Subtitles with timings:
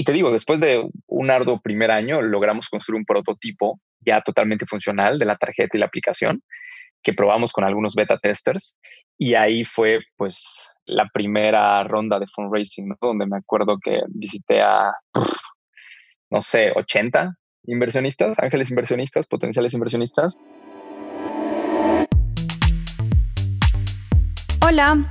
[0.00, 4.64] Y te digo, después de un arduo primer año, logramos construir un prototipo ya totalmente
[4.64, 6.42] funcional de la tarjeta y la aplicación
[7.02, 8.78] que probamos con algunos beta testers.
[9.18, 14.90] Y ahí fue pues la primera ronda de fundraising, donde me acuerdo que visité a,
[16.30, 20.38] no sé, 80 inversionistas, ángeles inversionistas, potenciales inversionistas.
[24.62, 25.10] Hola.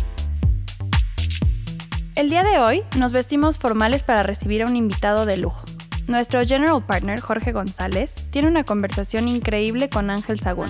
[2.15, 5.63] El día de hoy nos vestimos formales para recibir a un invitado de lujo.
[6.07, 10.67] Nuestro general partner Jorge González tiene una conversación increíble con Ángel Sagún,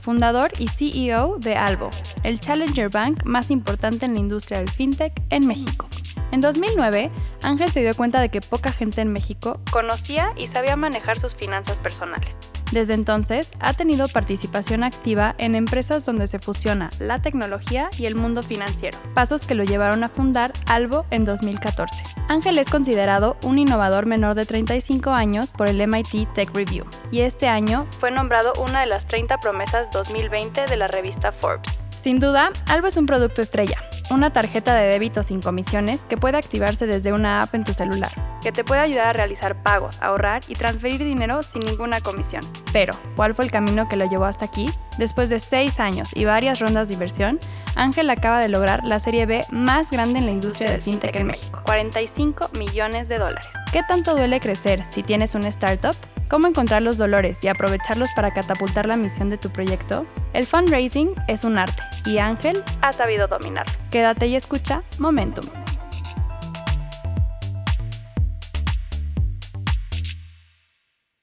[0.00, 1.90] fundador y CEO de Albo,
[2.22, 5.88] el challenger bank más importante en la industria del fintech en México.
[6.30, 7.10] En 2009,
[7.42, 11.34] Ángel se dio cuenta de que poca gente en México conocía y sabía manejar sus
[11.34, 12.36] finanzas personales.
[12.72, 18.16] Desde entonces, ha tenido participación activa en empresas donde se fusiona la tecnología y el
[18.16, 22.02] mundo financiero, pasos que lo llevaron a fundar Albo en 2014.
[22.28, 27.20] Ángel es considerado un innovador menor de 35 años por el MIT Tech Review y
[27.20, 31.82] este año fue nombrado una de las 30 promesas 2020 de la revista Forbes.
[32.00, 33.78] Sin duda, Albo es un producto estrella,
[34.10, 38.10] una tarjeta de débito sin comisiones que puede activarse desde una app en tu celular,
[38.42, 42.42] que te puede ayudar a realizar pagos, ahorrar y transferir dinero sin ninguna comisión.
[42.72, 44.70] Pero, ¿cuál fue el camino que lo llevó hasta aquí?
[44.98, 47.40] Después de 6 años y varias rondas de inversión,
[47.74, 51.26] Ángel acaba de lograr la serie B más grande en la industria del fintech en
[51.26, 53.48] México, 45 millones de dólares.
[53.72, 55.94] ¿Qué tanto duele crecer si tienes una startup?
[56.28, 60.08] ¿Cómo encontrar los dolores y aprovecharlos para catapultar la misión de tu proyecto?
[60.32, 63.64] El fundraising es un arte y Ángel ha sabido dominar.
[63.92, 65.44] Quédate y escucha Momentum.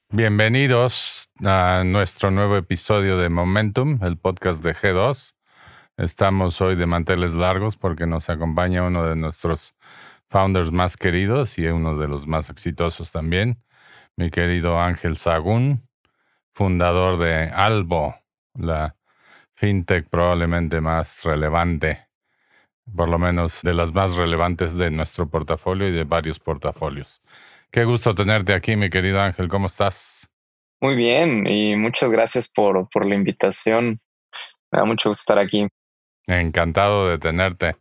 [0.08, 5.34] Bienvenidos a nuestro nuevo episodio de Momentum, el podcast de G2.
[5.98, 9.74] Estamos hoy de manteles largos porque nos acompaña uno de nuestros
[10.28, 13.62] founders más queridos y uno de los más exitosos también,
[14.16, 15.88] mi querido Ángel Sagún,
[16.52, 18.14] fundador de Albo,
[18.54, 18.96] la
[19.54, 22.06] fintech probablemente más relevante,
[22.94, 27.22] por lo menos de las más relevantes de nuestro portafolio y de varios portafolios.
[27.70, 29.48] Qué gusto tenerte aquí, mi querido Ángel.
[29.48, 30.30] ¿Cómo estás?
[30.80, 34.00] Muy bien y muchas gracias por, por la invitación.
[34.70, 35.66] Me da mucho gusto estar aquí.
[36.26, 37.76] Encantado de tenerte.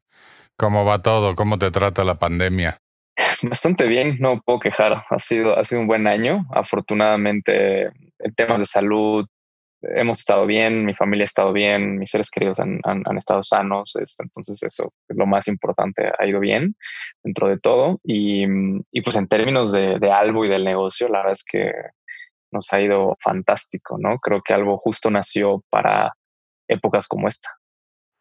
[0.57, 1.35] ¿Cómo va todo?
[1.35, 2.82] ¿Cómo te trata la pandemia?
[3.43, 5.03] Bastante bien, no puedo quejar.
[5.09, 6.45] Ha sido, ha sido un buen año.
[6.51, 9.25] Afortunadamente, en temas de salud,
[9.81, 12.81] hemos estado bien, mi familia ha estado bien, mis seres queridos han,
[13.17, 13.95] estado sanos.
[13.99, 16.11] Este, entonces, eso es lo más importante.
[16.17, 16.75] Ha ido bien
[17.23, 17.99] dentro de todo.
[18.03, 18.45] Y,
[19.03, 21.71] pues, en términos de, de Albo y del negocio, la verdad es que
[22.51, 24.19] nos ha ido fantástico, ¿no?
[24.19, 26.13] Creo que Albo justo nació para
[26.67, 27.49] épocas como esta.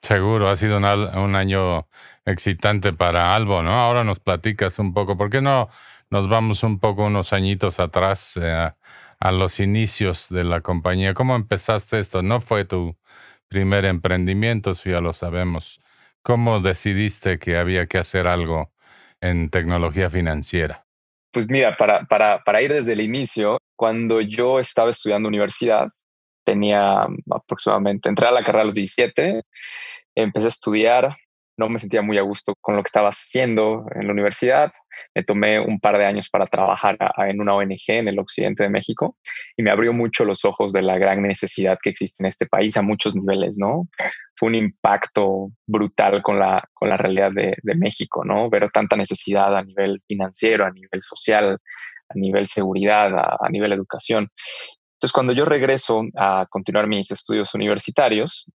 [0.03, 1.87] Seguro, ha sido un, año
[2.25, 3.73] excitante para Albo, ¿no?
[3.73, 5.69] Ahora nos platicas un poco, ¿por qué no
[6.11, 8.73] nos vamos un poco unos añitos atrás eh,
[9.21, 11.15] a los inicios de la compañía?
[11.15, 12.21] ¿Cómo empezaste esto?
[12.23, 12.97] No fue tu
[13.47, 15.81] primer emprendimiento, si ya lo sabemos.
[16.23, 18.73] ¿Cómo decidiste que había que hacer algo
[19.21, 20.85] en tecnología financiera?
[21.31, 25.87] Pues mira, para, para, para ir desde el inicio, cuando yo estaba estudiando universidad,
[26.45, 29.43] tenía aproximadamente, entré a la carrera a los 17,
[30.15, 31.17] empecé a estudiar,
[31.57, 34.73] no me sentía muy a gusto con lo que estaba haciendo en la universidad.
[35.15, 38.71] Me tomé un par de años para trabajar en una ONG en el occidente de
[38.71, 39.17] México
[39.57, 42.77] y me abrió mucho los ojos de la gran necesidad que existe en este país
[42.77, 43.89] a muchos niveles, ¿no?
[44.35, 48.49] Fue un impacto brutal con la, con la realidad de, México, ¿no?
[48.49, 51.59] Ver tanta necesidad a nivel financiero, a nivel social,
[52.09, 54.31] a nivel seguridad, a, a nivel educación.
[55.03, 58.47] Entonces, cuando yo regreso a continuar mis estudios universitarios,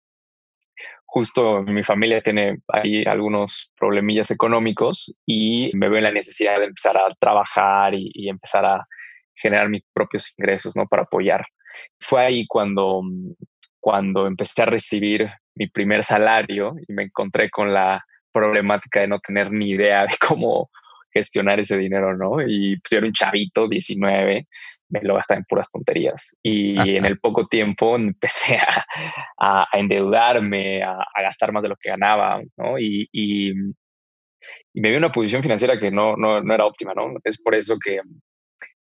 [1.04, 6.64] justo mi familia tiene ahí algunos problemillas económicos y me veo en la necesidad de
[6.64, 8.86] empezar a trabajar y, empezar a
[9.34, 10.86] generar mis propios ingresos, ¿no?
[10.86, 11.44] Para apoyar.
[12.00, 13.02] Fue ahí cuando,
[13.78, 18.02] cuando empecé a recibir mi primer salario y me encontré con la
[18.32, 20.70] problemática de no tener ni idea de cómo
[21.18, 22.40] gestionar ese dinero, ¿no?
[22.40, 24.46] Y pues yo era un chavito, 19,
[24.90, 26.34] me lo gastaba en puras tonterías.
[26.42, 28.58] Y en el poco tiempo empecé
[29.38, 32.78] a, endeudarme, a, gastar más de lo que ganaba, ¿no?
[32.78, 33.52] Y, y,
[34.74, 37.12] me vi en una posición financiera que no, no, no, era óptima, ¿no?
[37.24, 38.00] Es por eso que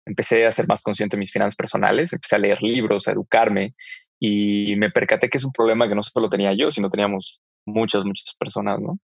[0.04, 3.74] empecé a ser más consciente de mis finanzas personales, empecé a leer libros, a educarme
[4.20, 8.04] y me percaté que es un problema que no solo tenía yo, sino teníamos muchas,
[8.04, 8.98] muchas personas, ¿no?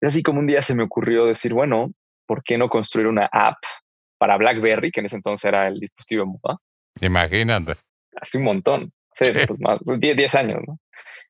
[0.00, 1.92] Es así como un día se me ocurrió decir, bueno,
[2.26, 3.58] ¿por qué no construir una app
[4.18, 6.58] para BlackBerry, que en ese entonces era el dispositivo de moda?
[7.00, 7.76] Imagínate.
[8.20, 10.78] Hace un montón, sí, pues más, 10, 10 años, ¿no?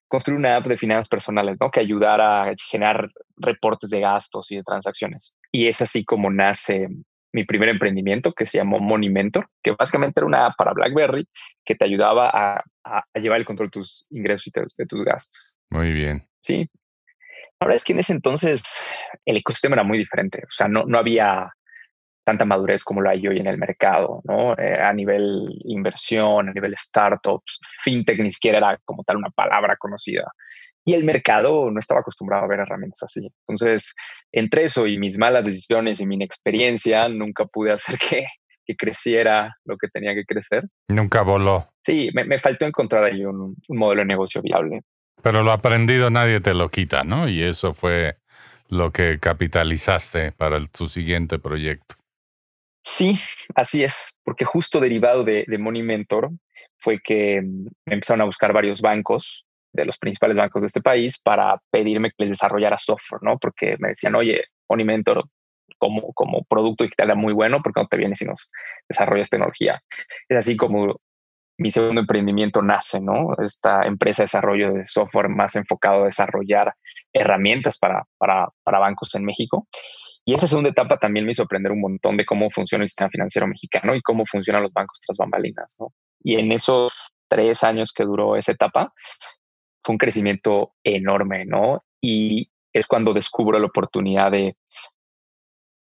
[0.08, 1.70] Construir una app de finanzas personales, ¿no?
[1.70, 5.34] Que ayudara a generar reportes de gastos y de transacciones.
[5.50, 6.88] Y es así como nace
[7.32, 11.26] mi primer emprendimiento que se llamó Money Mentor, que básicamente era una app para BlackBerry
[11.64, 12.62] que te ayudaba a,
[13.18, 15.56] llevar el control de tus ingresos y de, tus gastos.
[15.70, 16.26] Muy bien.
[16.42, 16.68] Sí.
[17.62, 18.61] La verdad es que en ese entonces
[19.25, 20.43] el ecosistema era muy diferente.
[20.43, 21.49] O sea, no, no había
[22.25, 24.59] tanta madurez como lo hay hoy en el mercado, ¿no?
[24.59, 29.76] Eh, a nivel inversión, a nivel startups, fintech ni siquiera era como tal una palabra
[29.76, 30.25] conocida.
[30.85, 33.29] Y el mercado no estaba acostumbrado a ver herramientas así.
[33.47, 33.94] Entonces,
[34.32, 38.26] entre eso y mis malas decisiones y mi inexperiencia, nunca pude hacer que,
[38.67, 40.64] que creciera lo que tenía que crecer.
[40.88, 41.69] Nunca voló.
[41.85, 44.82] Sí, me, me faltó encontrar ahí un, un modelo de negocio viable.
[45.22, 47.28] Pero lo aprendido nadie te lo quita, ¿no?
[47.28, 48.16] Y eso fue
[48.69, 51.96] lo que capitalizaste para tu siguiente proyecto.
[52.84, 53.16] Sí,
[53.54, 56.30] así es, porque justo derivado de, de Mentor
[56.78, 60.82] fue que mm, me empezaron a buscar varios bancos de los principales bancos de este
[60.82, 63.38] país para pedirme que les desarrollara software, ¿no?
[63.38, 65.25] Porque me decían, oye, Money Mentor
[65.78, 68.48] como, como producto digital era muy bueno, porque no te vienes y nos
[68.88, 69.82] desarrollas tecnología?
[70.28, 71.00] Es así como
[71.58, 73.28] mi segundo emprendimiento nace, ¿no?
[73.43, 76.75] Esta empresa de desarrollo de software más enfocado a desarrollar
[77.12, 79.69] herramientas para, para, para bancos en México.
[80.25, 83.10] Y esa segunda etapa también me hizo aprender un montón de cómo funciona el sistema
[83.10, 85.93] financiero mexicano y cómo funcionan los bancos tras bambalinas, ¿no?
[86.22, 88.93] Y en esos tres años que duró esa etapa,
[89.82, 91.82] fue un crecimiento enorme, ¿no?
[92.00, 94.56] Y es cuando descubro la oportunidad de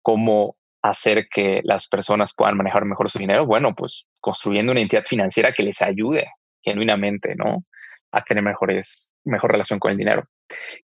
[0.02, 3.46] cómo hacer que las personas puedan manejar mejor su dinero.
[3.46, 6.26] Bueno, pues construyendo una entidad financiera que les ayude
[6.62, 7.64] genuinamente, ¿no?
[8.12, 10.24] A tener mejores, mejor relación con el dinero.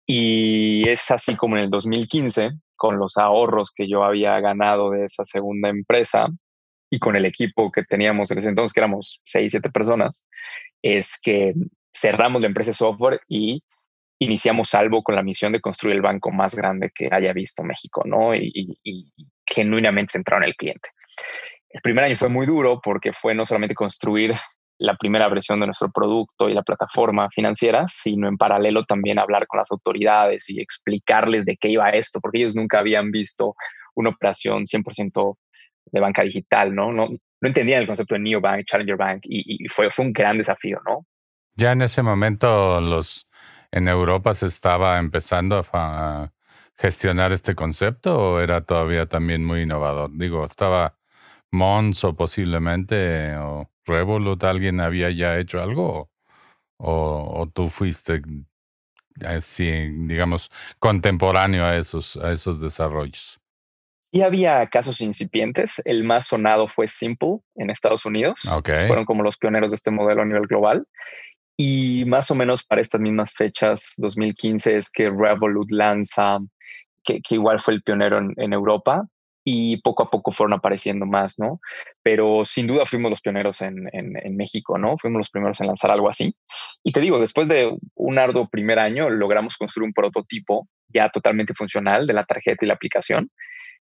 [0.06, 5.06] Y es así como en el 2015, con los ahorros que yo había ganado de
[5.06, 6.28] esa segunda empresa
[6.90, 10.28] y con el equipo que teníamos en ese entonces, que éramos seis, siete personas,
[10.82, 11.54] es que
[11.96, 13.64] cerramos la empresa de software y
[14.20, 18.04] iniciamos Salvo con la misión de construir el banco más grande que haya visto México,
[18.06, 18.36] ¿no?
[18.36, 18.78] Y,
[19.56, 20.90] genuinamente centrado en el cliente.
[21.70, 24.34] El primer año fue muy duro porque fue no solamente construir
[24.78, 29.48] la primera versión de nuestro producto y la plataforma financiera, sino en paralelo también hablar
[29.48, 33.56] con las autoridades y explicarles de qué iba esto, porque ellos nunca habían visto
[33.96, 35.38] una operación 100%
[35.92, 36.92] de banca digital, ¿no?
[36.92, 40.38] No, no entendían el concepto de neobank, challenger bank y, y, fue, fue un gran
[40.38, 41.06] desafío, ¿no?
[41.56, 43.28] Ya en ese momento los
[43.72, 46.32] en Europa se estaba empezando a
[46.78, 50.12] gestionar este concepto o era todavía también muy innovador.
[50.14, 50.98] Digo, estaba
[51.52, 56.10] Monzo posiblemente o Revolut, alguien había ya hecho algo
[56.78, 58.22] o, o tú fuiste
[59.26, 59.66] así,
[60.08, 63.40] digamos, contemporáneo a esos, a esos desarrollos.
[64.12, 65.82] Y había casos incipientes.
[65.84, 68.42] El más sonado fue Simple en Estados Unidos.
[68.88, 70.88] Fueron como los pioneros de este modelo a nivel global.
[71.58, 76.40] Y más o menos para estas mismas fechas, 2015, es que Revolut lanza,
[77.04, 79.08] que, igual fue el pionero en, Europa,
[79.48, 81.60] y poco a poco fueron apareciendo más, ¿no?
[82.02, 84.98] Pero sin duda fuimos los pioneros en, en, México, ¿no?
[84.98, 86.36] Fuimos los primeros en lanzar algo así.
[86.84, 91.54] Y te digo, después de un arduo primer año, logramos construir un prototipo ya totalmente
[91.54, 93.30] funcional de la tarjeta y la aplicación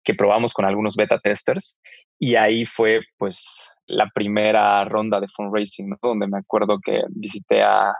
[0.04, 1.78] que probamos con algunos beta testers
[2.18, 7.92] y ahí fue pues la primera ronda de fundraising, donde me acuerdo que visité a,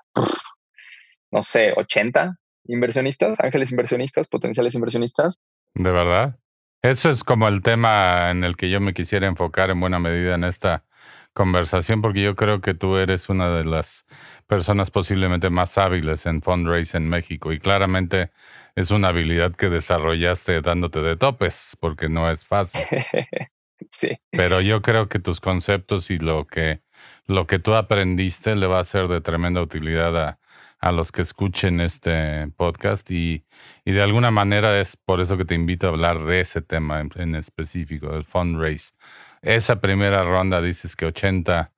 [1.30, 5.38] no sé, 80 inversionistas, ángeles inversionistas, potenciales inversionistas.
[5.74, 6.38] De verdad.
[6.82, 10.34] Ese es como el tema en el que yo me quisiera enfocar en buena medida
[10.34, 10.84] en esta
[11.32, 14.06] conversación, porque yo creo que tú eres una de las
[14.46, 18.30] personas posiblemente más hábiles en fundraising en México y claramente
[18.76, 22.82] es una habilidad que desarrollaste dándote de topes, porque no es fácil.
[23.90, 24.18] sí.
[24.30, 26.82] Pero yo creo que tus conceptos y lo que,
[27.26, 30.38] lo que tú aprendiste le va a ser de tremenda utilidad a,
[30.80, 33.44] a los que escuchen este podcast y,
[33.84, 37.00] y, de alguna manera es por eso que te invito a hablar de ese tema
[37.00, 38.94] en, en específico, del fundraise.
[39.42, 41.72] Esa primera ronda dices que 80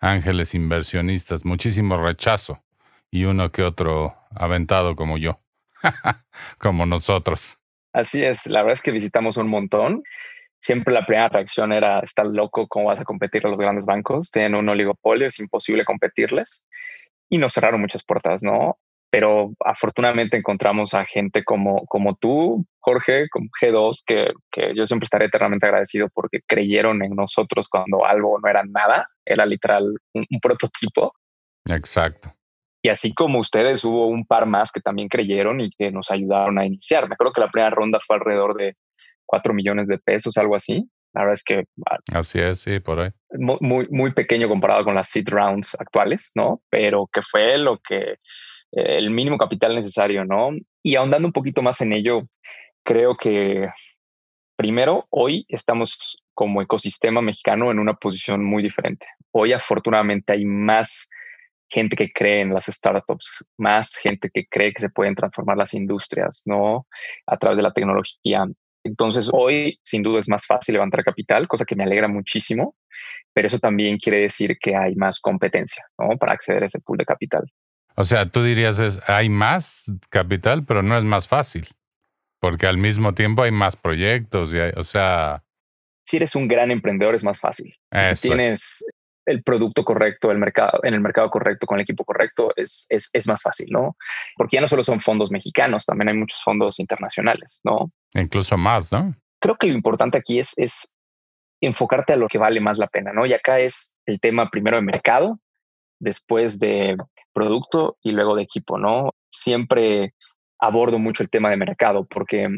[0.00, 2.62] ángeles inversionistas, muchísimo rechazo
[3.10, 5.40] y uno que otro aventado como yo,
[6.58, 7.58] como nosotros.
[7.92, 10.02] Así es, la verdad es que visitamos un montón.
[10.64, 14.30] Siempre la primera reacción era, estar loco, ¿cómo vas a competir a los grandes bancos?
[14.30, 16.66] Tienen un oligopolio, es imposible competirles.
[17.28, 18.78] Y nos cerraron muchas puertas, ¿no?
[19.14, 25.04] pero afortunadamente encontramos a gente como, como tú, Jorge, como G2, que, que yo siempre
[25.04, 30.26] estaré eternamente agradecido porque creyeron en nosotros cuando algo no era nada, era literal un,
[30.28, 31.12] un prototipo.
[31.64, 32.34] Exacto.
[32.82, 36.58] Y así como ustedes, hubo un par más que también creyeron y que nos ayudaron
[36.58, 37.08] a iniciar.
[37.08, 38.74] Me acuerdo que la primera ronda fue alrededor de
[39.26, 40.88] 4 millones de pesos, algo así.
[41.12, 41.64] La verdad es que...
[41.88, 43.10] Ah, Así es, sí, por ahí.
[43.38, 46.60] Muy, muy pequeño comparado con las seed rounds actuales, ¿no?
[46.70, 48.16] Pero que fue lo que...
[48.72, 50.50] Eh, el mínimo capital necesario, ¿no?
[50.82, 52.22] Y ahondando un poquito más en ello,
[52.84, 53.68] creo que
[54.56, 59.06] primero, hoy estamos como ecosistema mexicano en una posición muy diferente.
[59.32, 61.08] Hoy afortunadamente hay más
[61.68, 65.74] gente que cree en las startups, más gente que cree que se pueden transformar las
[65.74, 66.86] industrias, ¿no?
[67.26, 68.44] A través de la tecnología.
[68.84, 72.76] Entonces, hoy sin duda es más fácil levantar capital, cosa que me alegra muchísimo,
[73.32, 76.16] pero eso también quiere decir que hay más competencia ¿no?
[76.18, 77.44] para acceder a ese pool de capital.
[77.96, 81.66] O sea, tú dirías, es, hay más capital, pero no es más fácil,
[82.40, 85.42] porque al mismo tiempo hay más proyectos, y o sea...
[86.06, 87.74] Si eres un gran emprendedor es más fácil.
[88.14, 88.84] Si tienes
[89.26, 93.10] el producto correcto, el mercado, en el mercado correcto, con el equipo correcto, es, es,
[93.12, 93.96] es, más fácil, ¿no?
[94.36, 97.90] Porque ya no solo son fondos mexicanos, también hay muchos fondos internacionales, ¿no?
[98.12, 99.14] Incluso más, ¿no?
[99.40, 100.96] Creo que lo importante aquí es, es
[101.60, 103.26] enfocarte a lo que vale más la pena, ¿no?
[103.26, 105.40] Y acá es el tema primero de mercado,
[105.98, 106.96] después de
[107.32, 109.12] producto y luego de equipo, ¿no?
[109.30, 110.14] Siempre
[110.58, 112.48] abordo mucho el tema de mercado porque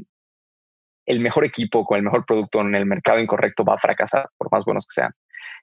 [1.07, 4.51] el mejor equipo con el mejor producto en el mercado incorrecto va a fracasar, por
[4.51, 5.13] más buenos que sean.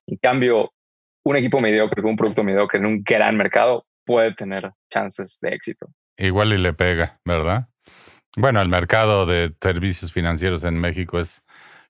[0.08, 0.74] En cambio,
[1.24, 5.88] un equipo mediocre un producto mediocre en un gran mercado puede tener chances de éxito.
[6.18, 7.70] Igual y le pega, ¿verdad?
[8.36, 11.44] Bueno, el mercado de servicios financieros en México es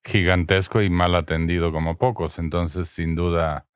[0.04, 3.68] gigantesco y mal atendido como pocos, entonces sin duda,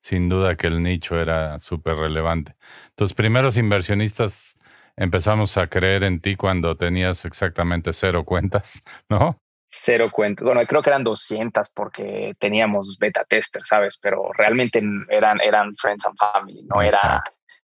[0.00, 2.56] sin duda que el nicho era súper relevante.
[2.96, 4.58] Tus primeros inversionistas
[4.96, 9.40] empezamos a creer en ti cuando tenías exactamente cero cuentas, ¿no?
[9.66, 10.44] Cero cuentas.
[10.44, 13.98] Bueno, creo que eran 200 porque teníamos beta tester, ¿sabes?
[14.00, 17.22] Pero realmente eran, eran friends and family, no, era,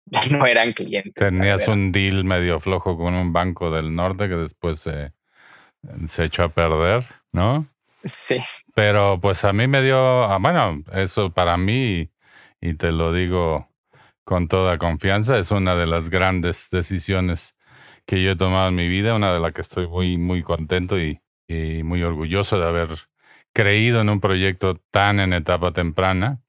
[0.31, 1.13] no eran clientes.
[1.15, 5.13] Tenías un deal medio flojo con un banco del norte que después se,
[6.07, 7.67] se echó a perder, ¿no?
[8.03, 8.37] Sí.
[8.75, 12.11] Pero pues a mí me dio, ah, bueno, eso para mí,
[12.61, 13.67] y te lo digo
[14.23, 17.55] con toda confianza, es una de las grandes decisiones
[18.05, 20.99] que yo he tomado en mi vida, una de las que estoy muy, muy contento
[20.99, 22.89] y, y muy orgulloso de haber
[23.53, 26.39] creído en un proyecto tan en etapa temprana.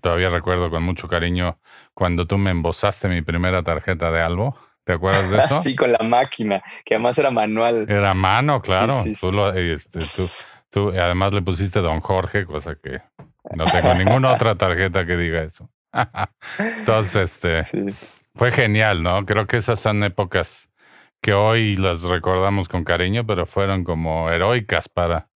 [0.00, 1.58] Todavía recuerdo con mucho cariño
[1.94, 4.56] cuando tú me embosaste mi primera tarjeta de Albo.
[4.84, 5.62] ¿Te acuerdas de eso?
[5.62, 7.86] sí, con la máquina, que además era manual.
[7.88, 9.02] Era mano, claro.
[9.20, 10.28] tú, este, tú,
[10.70, 13.00] tú, además le pusiste Don Jorge, cosa que
[13.54, 15.70] no tengo ninguna otra tarjeta que diga eso.
[16.58, 17.62] Entonces, este,
[18.34, 19.24] fue genial, ¿no?
[19.24, 20.68] Creo que esas son épocas
[21.26, 25.28] que hoy las recordamos con cariño, pero fueron como heroicas para,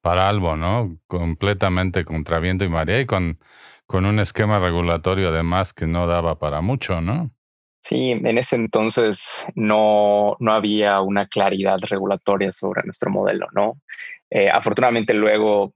[0.00, 0.98] para Albo, ¿no?
[1.06, 3.38] Completamente contra viento y marea y con,
[3.86, 7.30] con un esquema regulatorio además que no daba para mucho, ¿no?
[7.78, 13.80] Sí, en ese entonces no, no había una claridad regulatoria sobre nuestro modelo, ¿no?
[14.28, 15.72] Eh, afortunadamente luego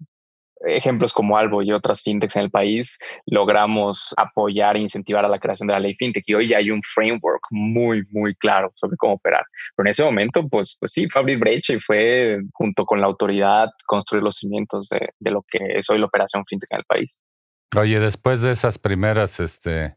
[0.66, 5.38] ejemplos como Albo y otras fintechs en el país, logramos apoyar e incentivar a la
[5.38, 8.96] creación de la ley fintech y hoy ya hay un framework muy, muy claro sobre
[8.96, 9.44] cómo operar.
[9.76, 13.06] Pero en ese momento, pues, pues sí, fue abrir brecha y fue junto con la
[13.06, 16.84] autoridad construir los cimientos de, de lo que es hoy la operación fintech en el
[16.84, 17.20] país.
[17.76, 19.96] Oye, después de esas primeras este,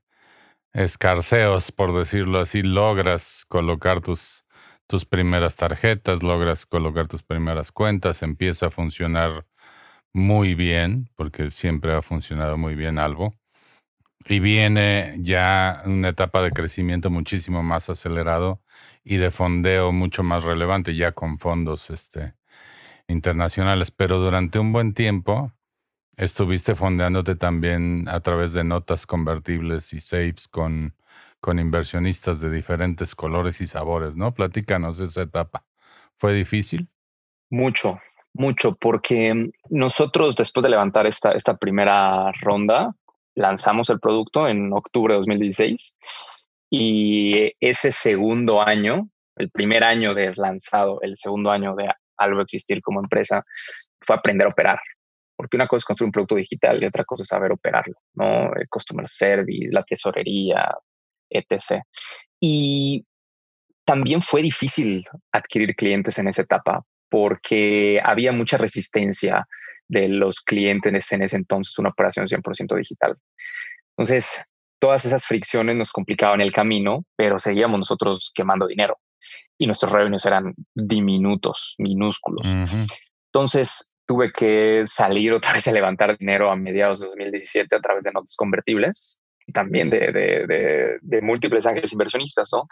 [0.74, 4.46] escarceos, por decirlo así, logras colocar tus,
[4.88, 9.48] tus primeras tarjetas, logras colocar tus primeras cuentas, empieza a funcionar
[10.13, 13.34] muy bien, porque siempre ha funcionado muy bien algo.
[14.25, 18.62] Y viene ya una etapa de crecimiento muchísimo más acelerado
[19.03, 22.36] y de fondeo mucho más relevante, ya con fondos este,
[23.08, 23.91] internacionales.
[23.91, 25.51] Pero durante un buen tiempo
[26.15, 30.96] estuviste fondeándote también a través de notas convertibles y safes con,
[31.41, 34.34] con inversionistas de diferentes colores y sabores, ¿no?
[34.34, 35.65] Platícanos esa etapa.
[36.17, 36.88] ¿Fue difícil?
[37.50, 38.00] Mucho,
[38.33, 42.95] mucho, porque nosotros después de levantar esta, esta primera ronda,
[43.35, 45.97] lanzamos el producto en octubre de 2016
[46.69, 52.81] y ese segundo año, el primer año de lanzado, el segundo año de algo existir
[52.81, 53.43] como empresa,
[54.01, 54.79] fue aprender a operar.
[55.35, 58.53] Porque una cosa es construir un producto digital y otra cosa es saber operarlo, ¿no?
[58.53, 60.71] El customer service, la tesorería,
[61.29, 61.83] etc.
[62.39, 63.05] Y
[63.85, 69.48] también fue difícil adquirir clientes en esa etapa porque había mucha resistencia
[69.88, 73.15] de los clientes en ese entonces, una operación 100% digital.
[73.91, 78.98] Entonces, todas esas fricciones nos complicaban el camino, pero seguíamos nosotros quemando dinero
[79.60, 82.48] y nuestros revenues eran diminutos, minúsculos.
[83.32, 88.05] Entonces tuve que salir otra vez a levantar dinero a mediados de 2017 a través
[88.05, 92.65] de notas convertibles y también de, de, de, múltiples ángeles inversionistas, ¿no?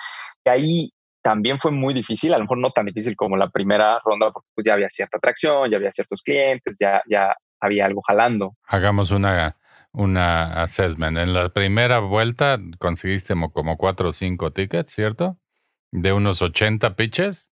[0.46, 4.00] Y ahí también fue muy difícil, a lo mejor no tan difícil como la primera
[4.04, 8.02] ronda, porque pues ya había cierta atracción, ya había ciertos clientes, ya, ya había algo
[8.02, 8.56] jalando.
[8.66, 9.58] Hagamos una,
[9.92, 11.18] una assessment.
[11.18, 15.38] En la primera vuelta conseguiste como cuatro o cinco tickets, ¿cierto?
[15.92, 17.52] De unos 80 pitches,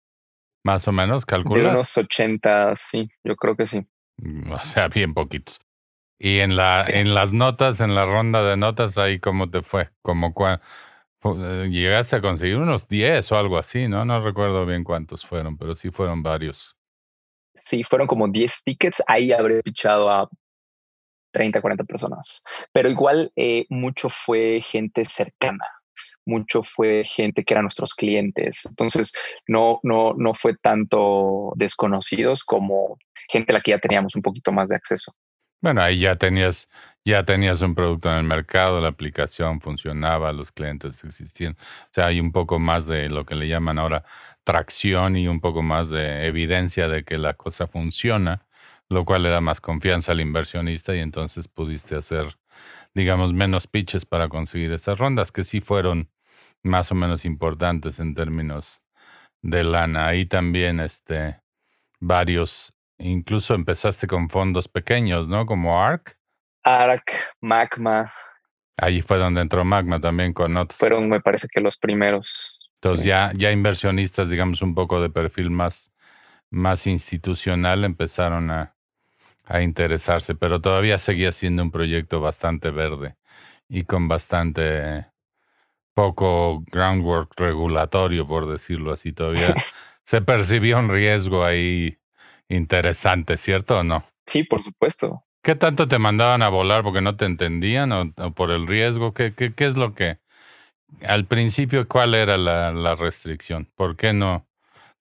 [0.63, 1.63] más o menos, calculas.
[1.63, 3.85] De unos 80, sí, yo creo que sí.
[4.17, 5.61] Mm, o sea, bien poquitos.
[6.19, 9.89] Y en la, en las notas, en la ronda de notas, ahí cómo te fue,
[10.01, 10.57] como eh,
[11.69, 14.05] llegaste a conseguir unos 10 o algo así, ¿no?
[14.05, 16.75] No recuerdo bien cuántos fueron, pero sí fueron varios.
[17.53, 19.03] Sí, fueron como 10 tickets.
[19.07, 20.29] Ahí habré pichado a
[21.31, 22.43] 30, 40 personas.
[22.71, 25.65] Pero igual eh, mucho fue gente cercana,
[26.25, 28.65] mucho fue gente que eran nuestros clientes.
[28.65, 29.13] Entonces,
[29.47, 32.97] no, no, no fue tanto desconocidos como
[33.29, 35.13] gente a la que ya teníamos un poquito más de acceso.
[35.63, 36.69] Bueno, ahí ya tenías,
[37.05, 41.53] ya tenías un producto en el mercado, la aplicación funcionaba, los clientes existían.
[41.53, 44.03] O sea, hay un poco más de lo que le llaman ahora
[44.43, 48.45] tracción y un poco más de evidencia de que la cosa funciona,
[48.89, 52.25] lo cual le da más confianza al inversionista y entonces pudiste hacer,
[52.93, 56.09] digamos, menos pitches para conseguir esas rondas, que sí fueron
[56.61, 58.81] más o menos importantes en términos
[59.41, 60.07] de lana.
[60.07, 61.39] Ahí también, este,
[62.01, 65.45] varios Incluso empezaste con fondos pequeños, ¿no?
[65.45, 66.17] Como ARC.
[66.63, 68.13] ARC, Magma.
[68.77, 70.79] Ahí fue donde entró Magma también con otros.
[70.79, 72.57] Fueron, me parece que los primeros.
[72.75, 75.93] Entonces ya, ya inversionistas, digamos, un poco de perfil más,
[76.49, 78.75] más institucional empezaron a,
[79.43, 83.17] a interesarse, pero todavía seguía siendo un proyecto bastante verde
[83.67, 85.07] y con bastante
[85.93, 89.11] poco groundwork regulatorio, por decirlo así.
[89.11, 89.53] Todavía
[90.03, 91.97] se percibía un riesgo ahí
[92.53, 94.03] interesante, ¿cierto o no?
[94.25, 95.23] Sí, por supuesto.
[95.43, 99.13] ¿Qué tanto te mandaban a volar porque no te entendían o, por el riesgo?
[99.13, 100.19] ¿Qué, ¿Qué, qué, es lo que...
[101.05, 103.67] Al principio, ¿cuál era la, la restricción?
[103.75, 104.47] ¿Por qué no,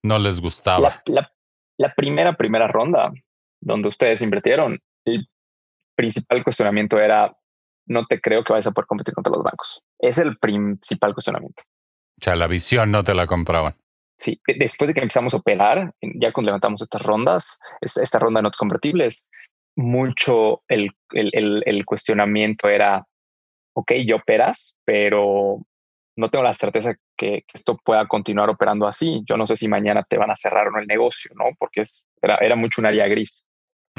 [0.03, 1.01] no les gustaba?
[1.05, 1.31] La,
[1.77, 3.13] la, primera, primera ronda
[3.61, 5.29] donde ustedes invirtieron, el
[5.95, 7.37] principal cuestionamiento era,
[7.85, 9.81] no te creo que vayas a poder competir contra los bancos.
[9.99, 11.63] Es el principal cuestionamiento.
[12.19, 13.75] O sea, la visión no te la compraban.
[14.17, 18.43] Sí, después de que empezamos a operar, ya cuando levantamos estas rondas, esta, ronda de
[18.43, 19.27] notas convertibles,
[19.75, 23.05] mucho el, el, cuestionamiento era,
[23.75, 25.65] ok, ya operas, pero
[26.15, 29.23] no tengo la certeza que, esto pueda continuar operando así.
[29.27, 31.45] Yo no sé si mañana te van a cerrar o no el negocio, ¿no?
[31.57, 33.49] Porque es, era, era mucho un área gris.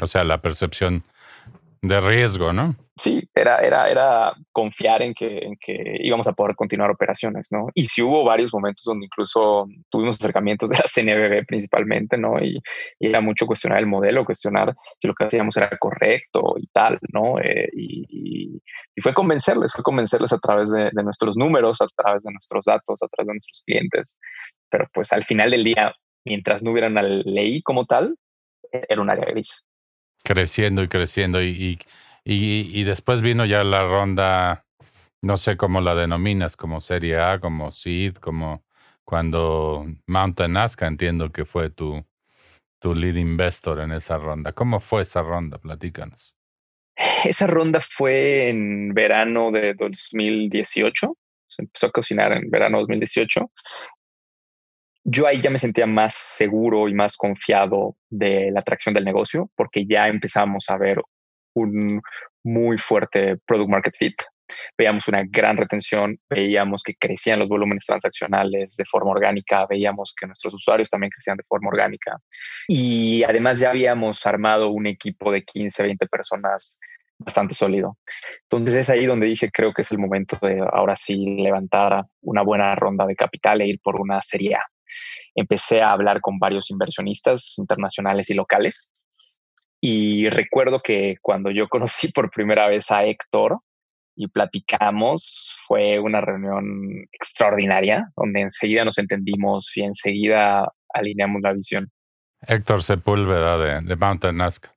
[0.01, 1.03] O sea, la percepción
[1.81, 2.75] de riesgo, ¿no?
[2.97, 7.67] Sí, era, era, era confiar en que, en que íbamos a poder continuar operaciones, ¿no?
[7.73, 12.39] Y sí hubo varios momentos donde incluso tuvimos acercamientos de la CNBB principalmente, ¿no?
[12.41, 12.61] Y,
[12.99, 17.39] era mucho cuestionar el modelo, cuestionar si lo que hacíamos era correcto y tal, ¿no?
[17.39, 18.61] Eh, y,
[18.95, 22.65] y, fue convencerles, fue convencerles a través de, de nuestros números, a través de nuestros
[22.65, 24.19] datos, a través de nuestros clientes.
[24.69, 25.93] Pero pues al final del día,
[26.25, 28.15] mientras no hubiera una ley como tal,
[28.71, 29.65] era un área gris
[30.25, 31.79] creciendo y creciendo y,
[32.25, 34.65] y, y, después vino ya la ronda,
[35.21, 38.65] no sé cómo la denominas, como Serie A, como Seed, como
[39.05, 42.03] cuando Mountain Nazca, entiendo que fue tu,
[42.79, 44.51] tu lead investor en esa ronda.
[44.51, 45.59] ¿Cómo fue esa ronda?
[45.59, 46.35] Platícanos.
[47.23, 51.15] Esa ronda fue en verano de 2018.
[51.47, 53.51] Se empezó a cocinar en verano de 2018
[55.07, 59.51] yo ahí ya me sentía más seguro y más confiado de la atracción del negocio
[59.55, 60.99] porque ya empezamos a ver
[61.53, 62.01] un
[62.43, 64.15] muy fuerte product market fit.
[64.77, 70.25] Veíamos una gran retención, veíamos que crecían los volúmenes transaccionales de forma orgánica, veíamos que
[70.25, 72.17] nuestros usuarios también crecían de forma orgánica
[72.67, 76.79] y además ya habíamos armado un equipo de 15, 20 personas
[77.17, 77.97] bastante sólido.
[78.43, 82.41] Entonces es ahí donde dije, creo que es el momento de ahora sí levantar una
[82.41, 84.63] buena ronda de capital e ir por una serie A
[85.33, 88.91] empecé a hablar con varios inversionistas internacionales y locales.
[89.81, 93.59] Y recuerdo que cuando yo conocí por primera vez a Héctor
[94.15, 101.91] y platicamos, fue una reunión extraordinaria, donde enseguida nos entendimos y enseguida alineamos la visión.
[102.47, 104.71] Héctor Sepúlveda de, de Mountain Nazca.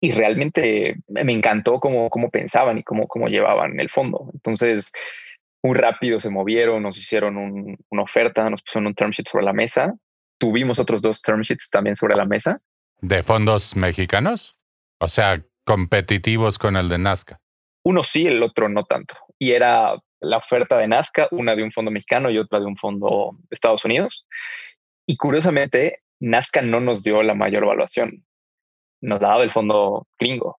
[0.00, 4.30] Y realmente me encantó cómo, cómo pensaban y cómo, cómo llevaban el fondo.
[4.34, 4.90] Entonces,
[5.62, 9.52] muy rápido se movieron, nos hicieron una oferta, nos pusieron un term sheet sobre la
[9.52, 9.94] mesa.
[10.38, 12.60] Tuvimos otros dos term sheets también sobre la mesa.
[13.00, 14.56] ¿De fondos mexicanos?
[14.98, 17.40] O sea, competitivos con el de Nazca.
[17.84, 19.14] Uno sí, el otro no tanto.
[19.38, 22.76] Y era la oferta de Nazca, una de un fondo mexicano y otra de un
[22.76, 24.26] fondo de Estados Unidos.
[25.06, 28.24] Y curiosamente, Nazca no nos dio la mayor evaluación,
[29.00, 30.58] nos la dado el fondo gringo.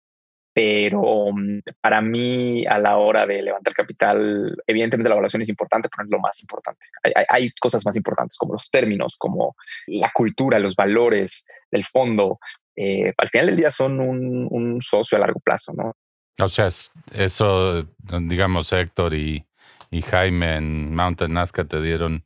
[0.54, 5.90] Pero mm, para mí, a la hora de levantar capital, evidentemente la evaluación es importante,
[5.90, 6.88] pero no es lo más importante.
[7.30, 9.56] Hay, cosas más importantes como los términos, como
[9.88, 12.40] la cultura, los valores del fondo.
[12.76, 15.94] Eh, al final del día son un, un socio a largo plazo, ¿no?
[16.40, 16.70] O sea,
[17.14, 17.88] eso,
[18.22, 19.46] digamos, Héctor y,
[19.92, 22.24] y Jaime en Mountain Nazca te dieron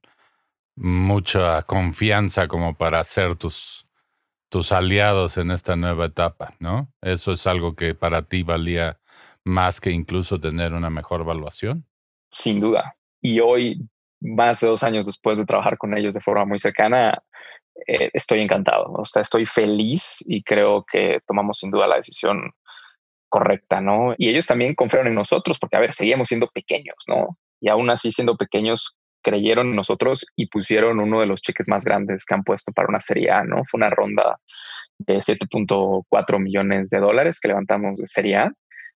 [0.75, 3.86] mucha confianza como para ser tus,
[4.49, 6.91] tus aliados en esta nueva etapa, ¿no?
[7.01, 8.99] Eso es algo que para ti valía
[9.43, 11.85] más que incluso tener una mejor evaluación.
[12.31, 12.95] Sin duda.
[13.21, 13.87] Y hoy,
[14.21, 17.21] más de dos años después de trabajar con ellos de forma muy cercana,
[17.87, 18.91] eh, estoy encantado.
[18.93, 22.51] O sea, estoy feliz y creo que tomamos sin duda la decisión
[23.29, 24.15] correcta, ¿no?
[24.17, 27.37] Y ellos también confiaron en nosotros porque, a ver, seguíamos siendo pequeños, ¿no?
[27.59, 31.83] Y aún así, siendo pequeños, creyeron en nosotros y pusieron uno de los cheques más
[31.83, 33.63] grandes que han puesto para una Serie A, ¿no?
[33.69, 34.37] Fue una ronda
[34.99, 38.51] de 7.4 millones de dólares que levantamos de Serie A,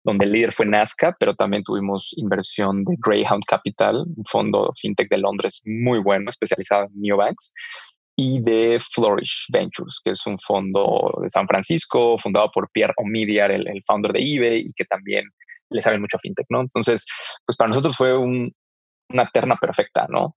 [0.04, 5.09] donde el líder fue Nazca, pero también tuvimos inversión de Greyhound Capital, un fondo fintech
[5.09, 7.52] de Londres muy bueno, especializado en neobanks,
[8.16, 13.52] y de Flourish Ventures, que es un fondo de San Francisco, fundado por Pierre Omidyar,
[13.52, 15.24] el, founder de eBay, y que también
[15.70, 16.62] le sabe mucho a fintech, ¿no?
[16.62, 17.07] Entonces,
[17.46, 18.52] pues para nosotros fue un,
[19.08, 20.36] una terna perfecta, ¿no?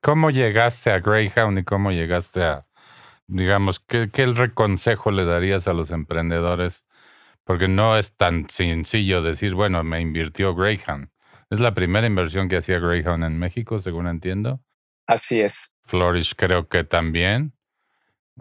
[0.00, 2.66] ¿Cómo llegaste a Greyhound y cómo llegaste a,
[3.26, 6.84] digamos, qué, qué consejo le darías a los emprendedores?
[7.44, 11.10] Porque no es tan sencillo decir, bueno, me invirtió Greyhound.
[11.50, 14.60] Es la primera inversión que hacía Greyhound en México, según entiendo.
[15.06, 15.76] Así es.
[15.82, 17.52] Flourish creo que también.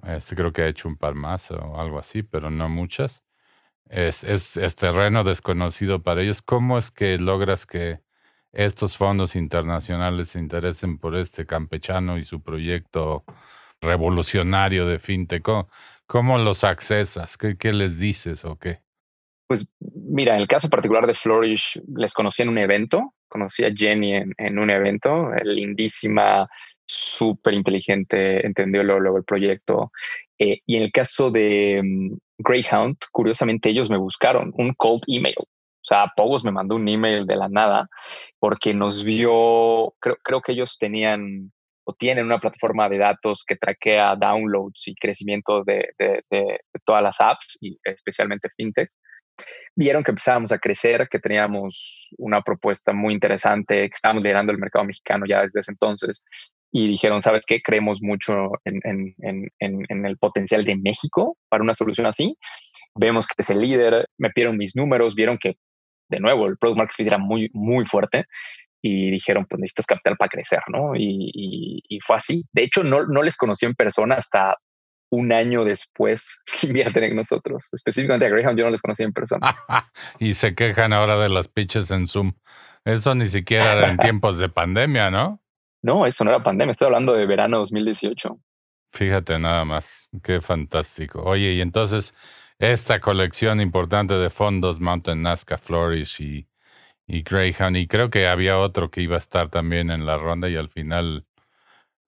[0.03, 3.23] Este creo que ha hecho un par más o algo así, pero no muchas.
[3.89, 6.41] Es, es, es, terreno desconocido para ellos.
[6.41, 7.99] ¿Cómo es que logras que
[8.53, 13.23] estos fondos internacionales se interesen por este campechano y su proyecto
[13.81, 15.47] revolucionario de fintech?
[16.07, 17.37] ¿Cómo, los accesas?
[17.37, 18.79] ¿Qué, ¿Qué, les dices o qué?
[19.47, 23.73] Pues mira, en el caso particular de Flourish, les conocí en un evento, conocí a
[23.73, 26.47] Jenny en, un evento, lindísima,
[26.85, 29.91] súper inteligente, entendió luego, el proyecto.
[30.37, 35.35] Eh, y en el caso de mm, Greyhound, curiosamente ellos me buscaron un cold email.
[35.91, 37.89] Sea, Pogos me mandó un email de la nada
[38.39, 41.51] porque nos vio, creo, que ellos tenían
[41.83, 45.89] o tienen una plataforma de datos que traquea downloads y crecimiento de,
[46.85, 48.89] todas las apps y especialmente fintech
[49.75, 54.59] vieron que empezábamos a crecer, que teníamos una propuesta muy interesante, que estábamos liderando el
[54.59, 56.23] mercado mexicano ya desde ese entonces
[56.71, 57.61] y dijeron, ¿sabes qué?
[57.61, 58.79] Creemos mucho en,
[59.19, 62.37] en, el potencial de México para una solución así.
[62.95, 65.57] Vemos que es el líder, me pidieron mis números, vieron que,
[66.11, 68.25] de nuevo, el product market fit era muy, muy fuerte
[68.81, 70.95] y dijeron, pues necesitas capital para crecer, ¿no?
[70.95, 72.43] Y, y, y, fue así.
[72.51, 74.55] De hecho, no, no les conocí en persona hasta
[75.11, 77.69] un año después que invierten en nosotros.
[77.71, 79.55] Específicamente a Greyhound yo no les conocí en persona.
[80.19, 82.33] y se quejan ahora de las pitches en Zoom.
[82.83, 85.41] Eso ni siquiera era en tiempos de pandemia, ¿no?
[85.83, 86.71] No, eso no era pandemia.
[86.71, 88.39] Estoy hablando de verano 2018.
[88.93, 90.07] Fíjate nada más.
[90.23, 91.21] Qué fantástico.
[91.23, 92.13] Oye, y entonces
[92.61, 96.47] esta colección importante de fondos, Mountain Nazca, Flourish y,
[97.07, 100.47] y Greyhound, y creo que había otro que iba a estar también en la ronda
[100.47, 101.25] y al final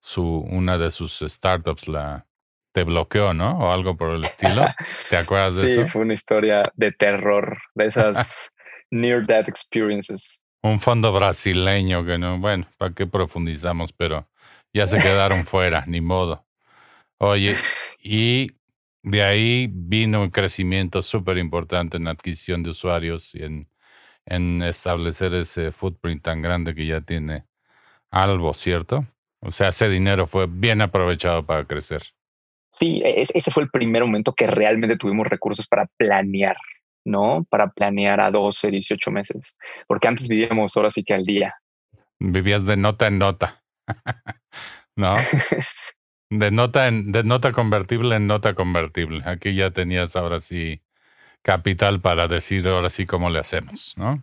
[0.00, 2.26] su, una de sus startups la,
[2.72, 3.58] te bloqueó, ¿no?
[3.58, 4.64] O algo por el estilo.
[5.10, 5.82] ¿Te acuerdas de eso?
[5.82, 8.54] Sí, fue una historia de terror, de esas
[8.92, 10.40] near death experiences.
[10.62, 13.92] Un fondo brasileño que no, bueno, ¿para qué profundizamos?
[13.92, 14.28] Pero
[14.72, 16.46] ya se quedaron fuera, ni modo.
[17.18, 17.56] Oye,
[17.98, 18.52] y
[19.04, 23.68] de ahí vino un crecimiento súper importante en adquisición de usuarios y en,
[24.24, 27.44] en establecer ese footprint tan grande que ya tiene
[28.10, 29.06] Albo, ¿cierto?
[29.40, 32.02] O sea, ese dinero fue bien aprovechado para crecer.
[32.70, 36.56] Sí, e, ese fue el primer momento que realmente tuvimos recursos para planear,
[37.04, 37.44] ¿no?
[37.50, 41.54] Para planear a 12, 18 meses, porque antes vivíamos ahora sí que al día.
[42.18, 43.62] Vivías de nota en nota,
[44.96, 45.14] ¿no?
[46.30, 49.22] de nota en, de nota convertible en nota convertible.
[49.26, 50.82] Aquí ya tenías ahora sí
[51.42, 54.22] capital para decir ahora sí cómo le hacemos, ¿no?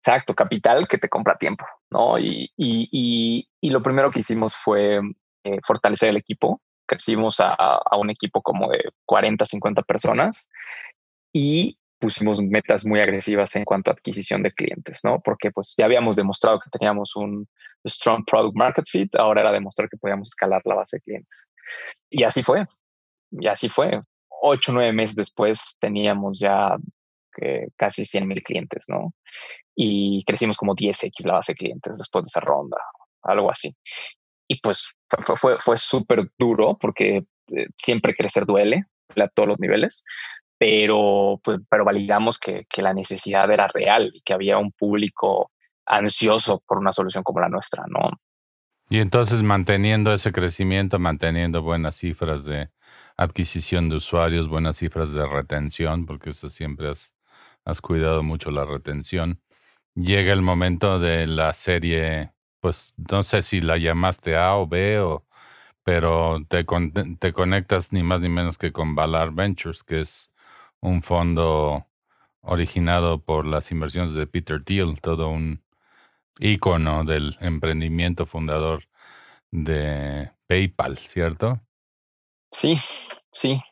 [0.00, 2.18] Exacto, capital que te compra tiempo, ¿no?
[2.18, 5.00] Y, y, y, y lo primero que hicimos fue
[5.44, 10.48] eh, fortalecer el equipo, crecimos a, a, un equipo como de 40, 50 personas
[11.32, 15.20] y pusimos metas muy agresivas en cuanto a adquisición de clientes, ¿no?
[15.20, 17.48] Porque pues ya habíamos demostrado que teníamos un
[17.86, 21.48] strong product market fit, ahora era demostrar que podíamos escalar la base de clientes.
[22.10, 22.64] Y así fue,
[23.30, 24.00] y así fue.
[24.46, 26.76] Ocho, nueve meses después teníamos ya
[27.32, 29.12] que casi 100 mil clientes, ¿no?
[29.74, 32.76] y crecimos como 10x la base de clientes después de esa ronda,
[33.22, 33.74] algo así.
[34.48, 38.84] Y pues fue, fue, fue súper duro porque eh, siempre crecer duele
[39.16, 40.04] a todos los niveles,
[40.64, 45.50] pero, pues, pero validamos que, que, la necesidad era real y que había un público
[45.84, 48.08] ansioso por una solución como la nuestra, ¿no?
[48.88, 52.70] Y entonces manteniendo ese crecimiento, manteniendo buenas cifras de
[53.18, 57.14] adquisición de usuarios, buenas cifras de retención, porque eso siempre has,
[57.66, 59.42] has cuidado mucho la retención.
[59.94, 64.98] Llega el momento de la serie, pues no sé si la llamaste A o B,
[65.00, 65.26] o,
[65.82, 66.64] pero te,
[67.18, 70.30] te conectas ni más ni menos que con Valar Ventures, que es
[70.84, 71.86] un fondo
[72.42, 75.62] originado por las inversiones de Peter Thiel, todo un
[76.38, 78.84] ícono del emprendimiento fundador
[79.50, 81.60] de PayPal, ¿cierto?
[82.50, 82.78] Sí,
[83.32, 83.62] sí.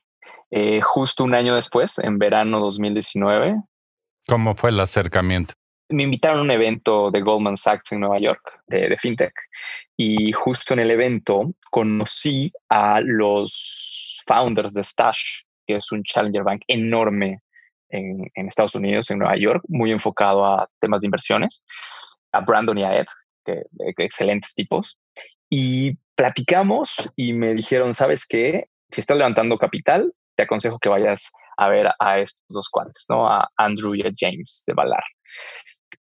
[0.51, 3.61] Eh, justo un año después, en verano 2019.
[4.27, 5.55] ¿Cómo fue el acercamiento?
[5.90, 9.35] Me invitaron a un evento de Goldman Sachs en Nueva York, de, de FinTech,
[9.98, 16.44] y justo en el evento conocí a los founders de Stash, que es un challenger
[16.44, 17.40] bank enorme
[17.88, 21.64] en, en Estados Unidos, en Nueva York, muy enfocado a temas de inversiones
[22.33, 23.07] a Brandon y a Ed,
[23.44, 23.62] que,
[23.98, 24.98] excelentes tipos,
[25.48, 28.68] y platicamos y me dijeron, ¿sabes qué?
[28.90, 33.29] Si estás levantando capital, te aconsejo que vayas a ver a estos dos cuantes, ¿no?
[33.29, 35.05] A Andrew y a James de Valar.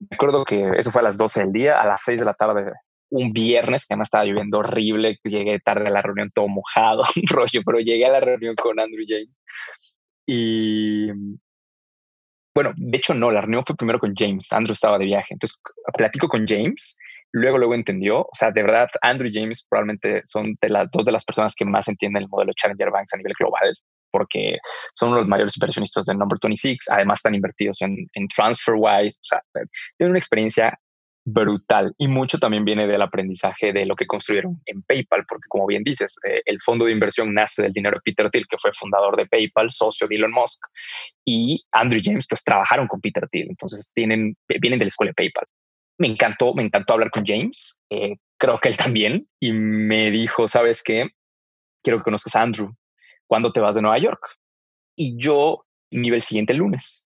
[0.00, 2.34] Me acuerdo que eso fue a las 12 del día, a las 6 de la
[2.34, 2.72] tarde,
[3.10, 7.60] un viernes, que además estaba lloviendo horrible, llegué tarde a la reunión todo mojado, rollo,
[7.64, 9.38] pero llegué a la reunión con Andrew James.
[10.26, 11.08] Y
[12.54, 15.60] bueno, de hecho no, la reunión fue primero con James, Andrew estaba de viaje, entonces
[15.94, 16.96] platico con James,
[17.32, 21.12] luego luego entendió, o sea, de verdad, Andrew James probablemente son de las dos de
[21.12, 23.76] las personas que más entienden el modelo Challenger Banks a nivel global,
[24.10, 24.56] porque
[24.94, 29.42] son los mayores inversionistas del Number 26, además están invertidos en, en TransferWise, o sea,
[29.98, 30.76] tienen una experiencia
[31.26, 35.66] brutal y mucho también viene del aprendizaje de lo que construyeron en PayPal, porque como
[35.66, 38.70] bien dices, eh, el fondo de inversión nace del dinero de Peter Thiel, que fue
[38.72, 40.60] fundador de PayPal, socio de Elon Musk,
[41.24, 45.14] y Andrew James pues trabajaron con Peter Thiel, entonces tienen, vienen de la escuela de
[45.14, 45.44] PayPal.
[45.98, 50.46] Me encantó, me encantó hablar con James, eh, creo que él también, y me dijo,
[50.46, 51.08] ¿sabes qué?
[51.82, 52.72] Quiero que conozcas a Andrew.
[53.26, 54.24] ¿Cuándo te vas de Nueva York?
[54.94, 57.05] Y yo, nivel siguiente el lunes.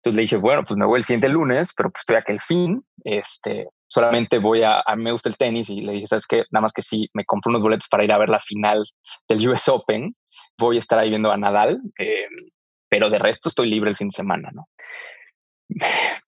[0.00, 2.82] Entonces le dije, bueno, pues me voy el siguiente lunes, pero pues estoy aquel fin,
[3.04, 6.44] este, solamente voy a, a mí me gusta el tenis y le dije, ¿sabes qué?
[6.50, 8.82] Nada más que sí, me compré unos boletos para ir a ver la final
[9.28, 10.16] del US Open,
[10.56, 12.24] voy a estar ahí viendo a Nadal, eh,
[12.88, 14.68] pero de resto estoy libre el fin de semana, ¿no?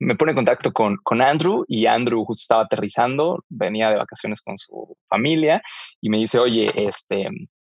[0.00, 4.42] Me pone en contacto con, con Andrew y Andrew justo estaba aterrizando, venía de vacaciones
[4.42, 5.62] con su familia
[6.00, 7.28] y me dice, oye, este,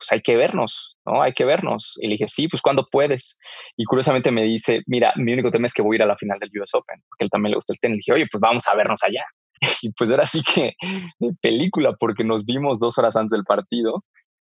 [0.06, 1.22] pues hay que vernos, ¿no?
[1.22, 1.94] Hay que vernos.
[1.96, 3.38] Y le dije, sí, pues cuando puedes.
[3.76, 6.16] Y curiosamente me dice, mira, mi único tema es que voy a ir a la
[6.16, 7.96] final del US Open, porque él también le gusta el tenis.
[7.96, 9.24] Le dije, oye, pues vamos a vernos allá.
[9.82, 10.74] Y pues era así que
[11.18, 14.04] de película, porque nos vimos dos horas antes del partido,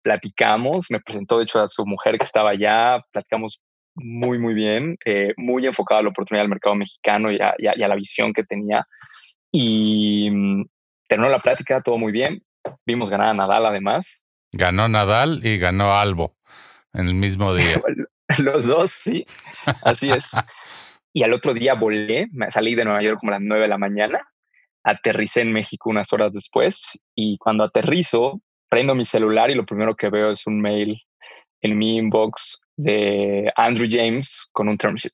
[0.03, 3.63] platicamos, me presentó de hecho a su mujer que estaba allá, platicamos
[3.95, 7.83] muy, muy bien, eh, muy enfocado a la oportunidad del mercado mexicano y a, y
[7.83, 8.87] a la visión que tenía.
[9.51, 10.65] Y mm,
[11.09, 12.43] terminó la plática, todo muy bien.
[12.87, 16.37] Vimos ganar a Nadal además, Ganó Nadal y ganó Albo
[16.93, 17.81] en el mismo día.
[18.39, 19.25] Los dos, sí.
[19.83, 20.31] Así es.
[21.13, 23.69] y al otro día volé, me salí de Nueva York como a las 9 de
[23.69, 24.21] la mañana,
[24.85, 29.97] aterricé en México unas horas después y cuando aterrizo, prendo mi celular y lo primero
[29.97, 31.01] que veo es un mail
[31.63, 35.13] en mi inbox de Andrew James con un term sheet,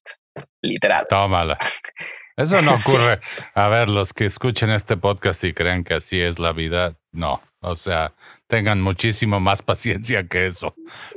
[0.62, 1.06] literal.
[1.08, 1.58] Tómala.
[2.36, 3.20] Eso no ocurre.
[3.54, 7.40] A ver, los que escuchen este podcast y crean que así es la vida, no.
[7.60, 8.12] O sea,
[8.46, 10.74] tengan muchísimo más paciencia que eso.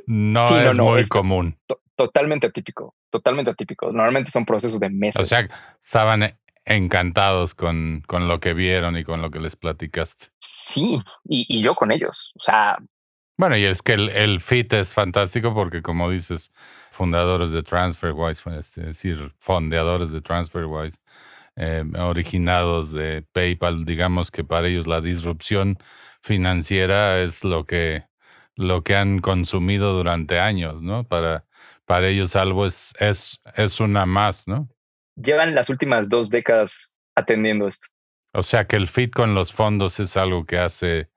[0.07, 1.57] No es muy común.
[1.95, 3.87] totalmente atípico, totalmente atípico.
[3.91, 5.21] Normalmente son procesos de meses.
[5.21, 5.47] O sea,
[5.81, 10.27] estaban encantados con, con lo que vieron y con lo que les platicaste.
[10.39, 12.31] Sí, y, y yo con ellos.
[12.35, 12.77] O sea,
[13.39, 16.51] bueno, y es que el, el, fit es fantástico porque, como dices,
[16.91, 20.99] fundadores de TransferWise, es decir, fondeadores de TransferWise,
[21.55, 25.77] eh, originados de PayPal, digamos que para ellos la disrupción
[26.21, 28.03] financiera es lo que,
[28.55, 31.05] lo que han consumido durante años, ¿no?
[31.05, 31.45] Para,
[31.85, 34.67] para ellos algo es, es, es una más, ¿no?
[35.15, 37.87] Llevan las últimas dos décadas atendiendo esto.
[38.33, 41.09] O sea que el fit con los fondos es algo que hace,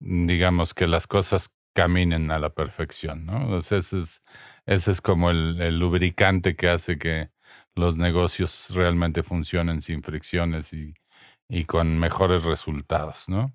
[0.00, 3.58] digamos, que las cosas caminen a la perfección, ¿no?
[3.58, 4.22] ese es,
[4.66, 7.30] ese es como el, el lubricante que hace que
[7.74, 10.94] los negocios realmente funcionen sin fricciones y,
[11.48, 13.54] y con mejores resultados, ¿no?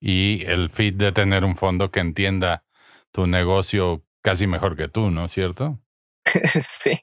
[0.00, 2.64] Y el fit de tener un fondo que entienda
[3.12, 5.80] tu negocio casi mejor que tú, ¿no es cierto?
[6.62, 6.98] sí,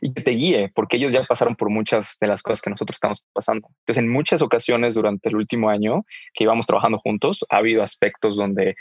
[0.00, 2.96] y que te guíe, porque ellos ya pasaron por muchas de las cosas que nosotros
[2.96, 3.68] estamos pasando.
[3.80, 6.04] Entonces, en muchas ocasiones durante el último año
[6.34, 8.74] que íbamos trabajando juntos, ha habido aspectos donde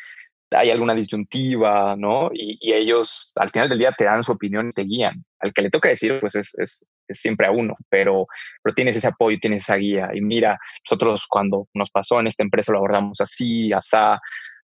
[0.52, 2.30] hay alguna disyuntiva, ¿no?
[2.34, 5.26] Y, ellos al final del día te dan su opinión y te guían.
[5.40, 8.28] Al que le toca decir, pues es, es, siempre a uno, pero,
[8.64, 10.10] pero tienes ese apoyo, tienes esa guía.
[10.14, 14.20] Y mira, nosotros cuando nos pasó en esta empresa lo abordamos así, asá,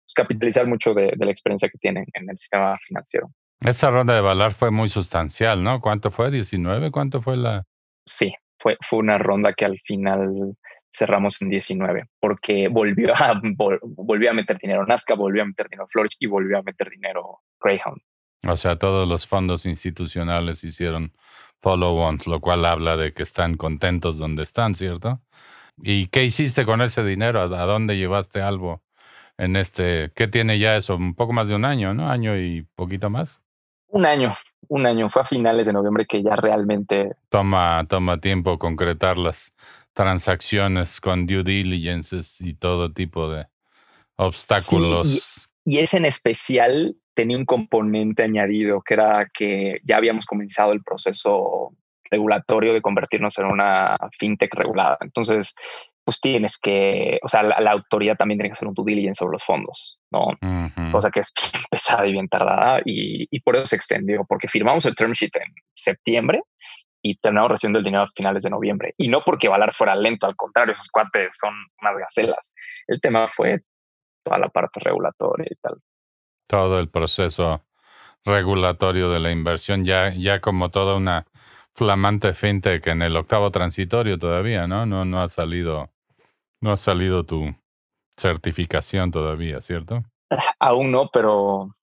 [0.04, 3.30] pues, capitalizar mucho de la experiencia que tienen en el sistema financiero.
[3.60, 5.80] Esa ronda de Valar fue muy sustancial, ¿no?
[5.80, 6.30] ¿Cuánto fue?
[6.30, 6.90] ¿19?
[6.90, 7.64] ¿Cuánto fue la...?
[8.06, 10.56] Sí, fue, fue una ronda que al final
[10.90, 13.40] cerramos en 19, porque volvió a,
[13.82, 17.40] volvió a meter dinero Nazca, volvió a meter dinero Flourish y volvió a meter dinero
[17.60, 18.00] Greyhound.
[18.46, 21.12] O sea, todos los fondos institucionales hicieron
[21.60, 25.20] follow-ons, lo cual habla de que están contentos donde están, ¿cierto?
[25.76, 27.40] ¿Y qué hiciste con ese dinero?
[27.40, 28.82] ¿A dónde llevaste algo
[29.36, 30.12] en este?
[30.14, 30.96] ¿Qué tiene ya eso?
[30.96, 32.10] Un poco más de un año, ¿no?
[32.10, 33.42] Año y poquito más.
[33.88, 34.34] Un año,
[34.68, 35.08] un año.
[35.08, 37.12] Fue a finales de noviembre que ya realmente...
[37.28, 39.54] Toma, toma tiempo concretar las
[39.94, 43.46] transacciones con due diligences y todo tipo de
[44.16, 45.48] obstáculos.
[45.64, 50.82] y, ese en especial tenía un componente añadido que era que ya habíamos comenzado el
[50.82, 51.72] proceso
[52.10, 54.98] regulatorio de convertirnos en una fintech regulada.
[55.00, 55.54] Entonces,
[56.08, 59.32] pues tienes que, o sea, la, autoridad también tiene que hacer un due diligence sobre
[59.32, 60.28] los fondos, ¿no?
[60.90, 61.34] Cosa que es
[61.70, 65.36] pesada y bien tardada y, y, por eso se extendió, porque firmamos el term sheet
[65.36, 66.40] en septiembre
[67.02, 68.94] y terminamos recibiendo el dinero a finales de noviembre.
[68.96, 72.54] Y no porque Valar fuera lento, al contrario, esos cuates son unas gacelas.
[72.86, 73.60] El tema fue
[74.24, 75.74] toda la parte regulatoria y tal.
[76.46, 77.66] Todo el proceso
[78.24, 81.26] regulatorio de la inversión, ya, ya como toda una
[81.74, 84.86] flamante fintech en el octavo transitorio todavía, ¿no?
[84.86, 85.90] No, no ha salido
[86.60, 87.54] no ha salido tu
[88.18, 90.02] certificación todavía, ¿cierto?
[90.58, 91.74] Aún no, pero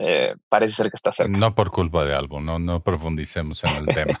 [0.00, 1.36] eh, parece ser que está cerca.
[1.36, 4.20] No por culpa de algo, no, no profundicemos en el tema.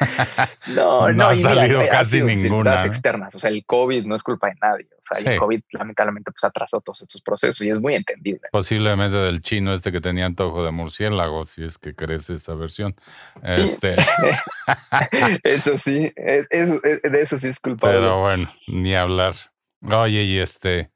[0.68, 2.84] no, no, no ha salido casi ninguna.
[2.84, 4.88] externas, o sea, el COVID no es culpa de nadie.
[4.98, 8.42] O sea, el COVID lamentablemente pues atrasó todos estos procesos y es muy entendible.
[8.52, 12.94] Posiblemente del chino este que tenía antojo de murciélago, si es que crees esa versión.
[13.42, 13.96] Este...
[15.42, 17.98] eso sí, de eso sí es culpable.
[17.98, 19.34] Pero bueno, ni hablar.
[19.82, 20.90] Oye, y este,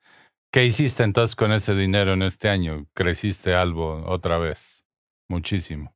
[0.54, 2.86] ¿Qué hiciste entonces con ese dinero en este año?
[2.94, 4.86] ¿Creciste algo otra vez?
[5.28, 5.92] Muchísimo.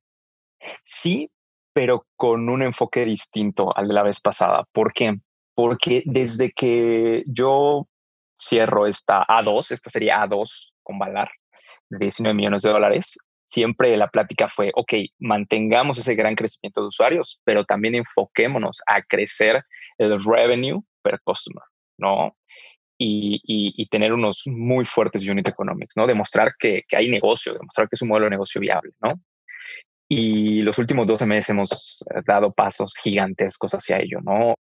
[0.84, 1.30] Sí,
[1.72, 4.64] pero con un enfoque distinto al de la vez pasada.
[4.72, 5.14] ¿Por qué?
[5.54, 7.86] Porque desde que yo
[8.36, 11.30] cierro esta A2, esta sería A2 con Valar,
[11.88, 16.88] de 19 millones de dólares, siempre la plática fue, ok, mantengamos ese gran crecimiento de
[16.88, 19.62] usuarios, pero también enfoquémonos a crecer
[19.98, 21.62] el revenue per customer,
[21.96, 22.34] ¿no?
[22.98, 26.06] Y, tener unos muy fuertes unit economics, ¿no?
[26.06, 29.20] Demostrar que, hay negocio, demostrar que es un modelo de negocio viable, ¿no?
[30.08, 34.54] Y los últimos 12 meses hemos eh, dado pasos gigantescos hacia ello, ¿no?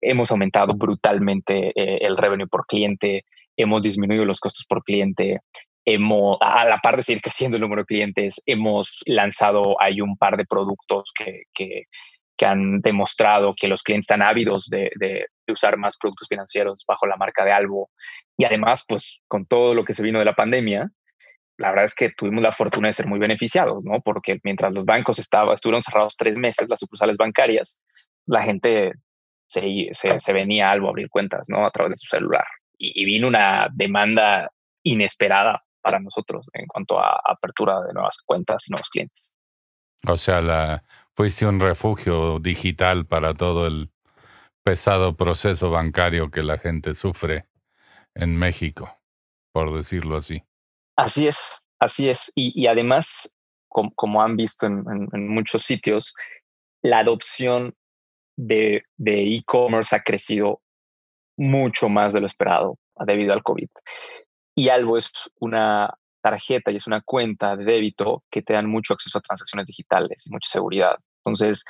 [0.00, 3.24] Hemos aumentado brutalmente eh, el revenue por cliente,
[3.56, 5.40] hemos disminuido los costos por cliente,
[5.84, 10.16] hemos, a la par de seguir creciendo el número de clientes, hemos lanzado hay un
[10.16, 11.84] par de productos que, que,
[12.36, 17.06] que han demostrado que los clientes están ávidos de, de, usar más productos financieros bajo
[17.06, 17.90] la marca de Albo.
[18.36, 20.90] Y además, pues con todo lo que se vino de la pandemia,
[21.58, 24.00] la verdad es que tuvimos la fortuna de ser muy beneficiados, ¿no?
[24.00, 27.80] Porque mientras los bancos estaban, estuvieron cerrados tres meses, las sucursales bancarias,
[28.26, 28.92] la gente
[29.48, 31.66] se, se, venía a Albo a abrir cuentas, ¿no?
[31.66, 32.44] A través de su celular.
[32.78, 34.50] Y, y, vino una demanda
[34.82, 39.36] inesperada para nosotros en cuanto a apertura de nuevas cuentas y nuevos clientes.
[40.08, 40.82] O sea, la,
[41.14, 43.90] fuiste un refugio digital para todo el
[44.62, 47.46] pesado proceso bancario que la gente sufre
[48.14, 48.98] en México,
[49.52, 50.42] por decirlo así.
[50.96, 52.30] Así es, así es.
[52.34, 53.36] Y, además,
[53.68, 56.14] como, han visto en, muchos sitios,
[56.82, 57.74] la adopción
[58.36, 60.60] de e-commerce ha crecido
[61.36, 63.68] mucho más de lo esperado debido al COVID.
[64.54, 68.94] Y algo es una tarjeta y es una cuenta de débito que te dan mucho
[68.94, 70.96] acceso a transacciones digitales y mucha seguridad.
[71.24, 71.64] Entonces,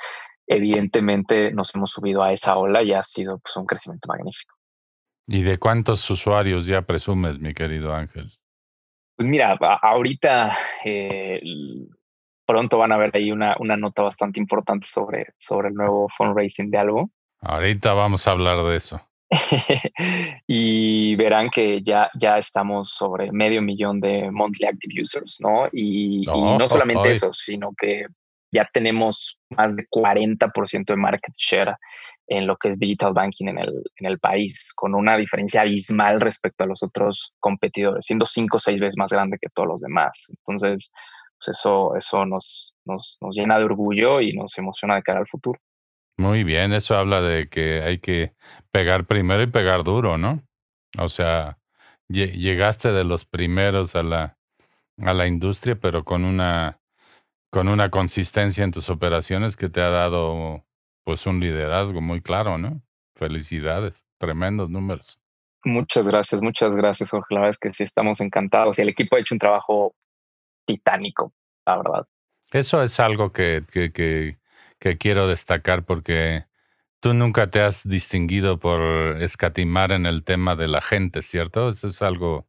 [0.47, 4.55] evidentemente nos hemos subido a esa ola y ha sido pues, un crecimiento magnífico.
[5.27, 8.31] ¿Y de cuántos usuarios ya presumes, mi querido Ángel?
[9.15, 10.51] Pues mira, ahorita
[10.83, 11.41] eh,
[12.45, 16.69] pronto van a ver ahí una, una nota bastante importante sobre, sobre el nuevo fundraising
[16.69, 17.09] de algo.
[17.39, 19.01] Ahorita vamos a hablar de eso.
[20.47, 25.67] y verán que ya, ya estamos sobre medio millón de monthly active users, ¿no?
[25.71, 28.05] Y no, solamente eso, sino que
[28.53, 31.75] ya tenemos más de 40% de market share
[32.27, 36.21] en lo que es digital banking en el, en el país, con una diferencia abismal
[36.21, 39.81] respecto a los otros competidores, siendo cinco o seis veces más grande que todos los
[39.81, 40.27] demás.
[40.29, 40.91] Entonces,
[41.37, 45.27] pues eso, eso nos, nos, nos llena de orgullo y nos emociona de cara al
[45.27, 45.59] futuro.
[46.17, 48.33] Muy bien, eso habla de que hay que
[48.71, 50.43] pegar primero y pegar duro, ¿no?
[50.99, 51.57] O sea,
[52.07, 54.37] llegaste de los primeros a la,
[54.99, 56.79] a la industria, pero con una,
[57.53, 60.65] con una consistencia en tus operaciones que te ha dado
[61.03, 62.81] pues un liderazgo muy claro, ¿no?
[63.15, 65.19] Felicidades, tremendos números.
[65.63, 67.35] Muchas gracias, muchas gracias, Jorge.
[67.35, 69.93] La verdad es que sí estamos encantados y el equipo ha hecho un trabajo
[70.65, 71.31] titánico,
[71.63, 72.07] la verdad.
[72.51, 74.39] Eso es algo que, que, que,
[74.79, 76.45] que quiero destacar porque
[77.01, 78.81] tú nunca te has distinguido por
[79.21, 81.69] escatimar en el tema de la gente, ¿cierto?
[81.69, 82.47] Eso es algo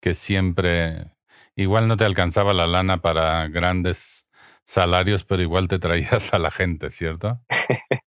[0.00, 1.12] que siempre,
[1.56, 4.26] igual no te alcanzaba la lana para grandes
[4.64, 7.40] salarios, pero igual te traías a la gente, ¿cierto?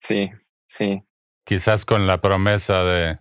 [0.00, 0.30] sí,
[0.66, 1.02] sí.
[1.44, 3.18] Quizás con la promesa de,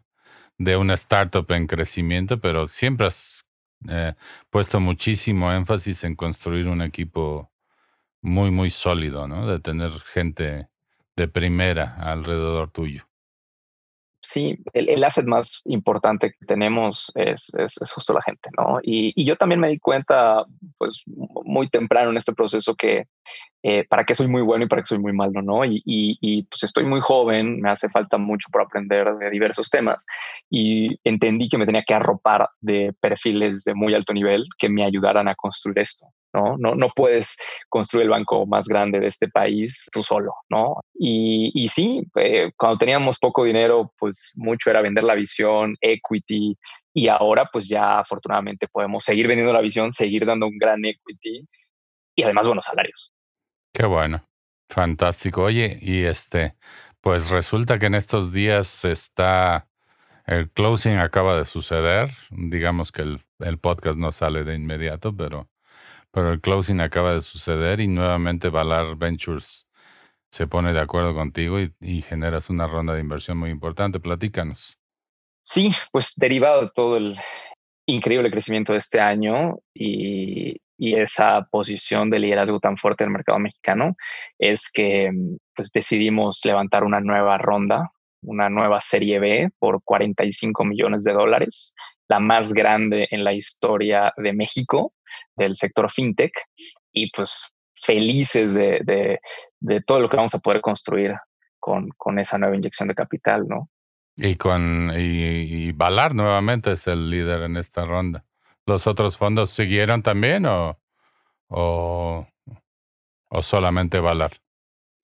[0.58, 3.46] de una startup en crecimiento, pero siempre has
[3.90, 4.14] eh,
[4.50, 7.52] puesto muchísimo énfasis en construir un equipo
[8.22, 9.46] muy, muy sólido, ¿no?
[9.48, 10.70] De tener gente
[11.16, 13.08] de primera alrededor tuyo.
[14.26, 18.80] Sí, el, asset más importante que tenemos es, es, justo la gente, ¿no?
[18.82, 20.46] Y, y, yo también me di cuenta,
[20.78, 21.04] pues,
[21.44, 23.04] muy temprano en este proceso que
[23.64, 25.66] eh, para qué soy muy bueno y para qué soy muy malo, ¿no?
[25.66, 30.06] Y, y, pues estoy muy joven, me hace falta mucho por aprender de diversos temas
[30.50, 34.86] y entendí que me tenía que arropar de perfiles de muy alto nivel que me
[34.86, 36.56] ayudaran a construir esto, ¿no?
[36.58, 37.38] No, no puedes
[37.70, 40.82] construir el banco más grande de este país tú solo, ¿no?
[40.94, 46.58] Y, y sí, eh, cuando teníamos poco dinero, pues mucho era vender la visión, equity,
[46.94, 51.48] y ahora pues ya afortunadamente podemos seguir vendiendo la visión, seguir dando un gran equity
[52.16, 53.12] y además buenos salarios.
[53.74, 54.26] Qué bueno.
[54.70, 55.44] Fantástico.
[55.44, 56.56] Oye, y este,
[57.02, 59.68] pues resulta que en estos días está,
[60.26, 62.10] el closing acaba de suceder.
[62.32, 65.50] Digamos que el, el podcast no sale de inmediato, pero,
[66.14, 69.68] pero el closing acaba de suceder y nuevamente Valar Ventures
[70.32, 74.00] se pone de acuerdo contigo y, generas una ronda de inversión muy importante.
[74.00, 74.78] Platícanos.
[75.44, 77.18] Sí, pues derivado de todo el
[77.88, 83.14] increíble crecimiento de este año y, y esa posición de liderazgo tan fuerte en el
[83.14, 83.96] mercado mexicano
[84.38, 85.12] es que
[85.56, 87.92] pues, decidimos levantar una nueva ronda,
[88.22, 91.74] una nueva serie B por 45 millones de dólares,
[92.08, 94.94] la más grande en la historia de México
[95.36, 96.34] del sector fintech
[96.92, 99.20] y pues felices de,
[99.60, 101.16] de, todo lo que vamos a poder construir
[101.60, 103.70] con, con esa nueva inyección de capital, ¿no?
[104.16, 108.26] Y con y, y Valar nuevamente es el líder en esta ronda.
[108.66, 110.80] ¿Los otros fondos siguieron también o,
[111.48, 112.28] o,
[113.30, 114.32] o solamente Valar?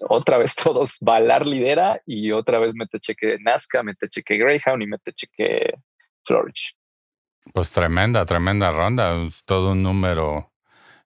[0.07, 4.87] Otra vez todos, Valar lidera y otra vez mete cheque Nazca, mete cheque Greyhound y
[4.87, 5.73] mete cheque
[6.23, 6.75] Flourish.
[7.53, 9.23] Pues tremenda, tremenda ronda.
[9.23, 10.51] Es todo un número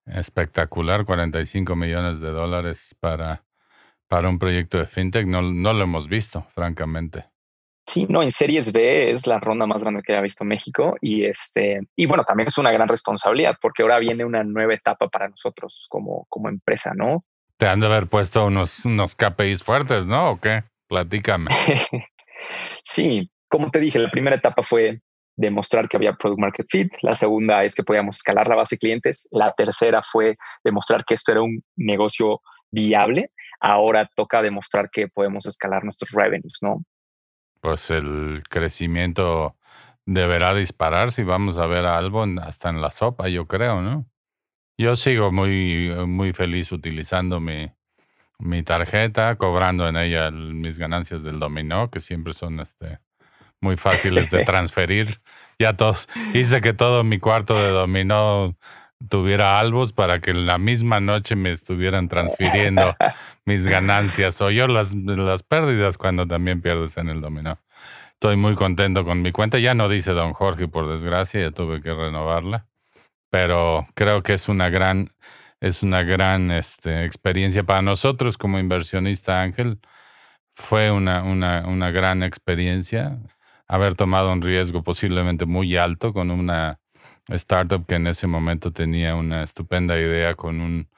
[0.06, 3.44] espectacular, 45 millones de dólares para,
[4.08, 5.28] para un proyecto de fintech.
[5.28, 7.26] No, no lo hemos visto, francamente.
[7.86, 11.26] Sí, no, en Series B es la ronda más grande que ha visto México y
[11.26, 15.28] este y bueno, también es una gran responsabilidad porque ahora viene una nueva etapa para
[15.28, 17.26] nosotros como, como empresa, ¿no?
[17.58, 20.32] Te han de haber puesto unos, unos KPIs fuertes, ¿no?
[20.32, 20.64] ¿O qué?
[20.88, 21.52] Platícame.
[22.84, 25.02] sí, como te dije, la primera etapa fue
[25.36, 28.80] demostrar que había product market fit, la segunda es que podíamos escalar la base de
[28.80, 35.08] clientes, la tercera fue demostrar que esto era un negocio viable, ahora toca demostrar que
[35.08, 36.84] podemos escalar nuestros revenues, ¿no?
[37.64, 39.56] pues el crecimiento
[40.06, 44.06] deberá disparar si vamos a ver algo hasta en la sopa, yo creo, ¿no?
[44.78, 47.72] Yo sigo muy, muy feliz utilizando mi,
[48.38, 53.00] mi tarjeta, cobrando en ella mis ganancias del dominó, que siempre son este,
[53.64, 55.22] muy fáciles de transferir.
[55.58, 58.56] Ya todos, hice que todo mi cuarto de dominó
[59.10, 62.96] tuviera albos para que en la misma noche me estuvieran transfiriendo
[63.46, 67.60] mis ganancias o yo las, las pérdidas cuando también pierdes en el dominó.
[68.14, 69.60] Estoy muy contento con mi cuenta.
[69.60, 72.68] Ya no dice don Jorge, por desgracia, ya tuve que renovarla.
[73.30, 75.10] Pero creo que es una gran,
[75.60, 79.80] es una gran este, experiencia para nosotros como inversionista Ángel.
[80.56, 83.18] Fue una, una, una gran experiencia
[83.74, 86.80] haber tomado un riesgo posiblemente muy alto con una
[87.30, 90.90] startup que en ese momento tenía una estupenda idea con un,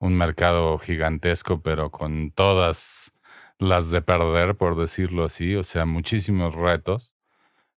[0.00, 3.12] un mercado gigantesco, pero con todas
[3.60, 7.14] las de perder, por decirlo así, o sea, muchísimos retos,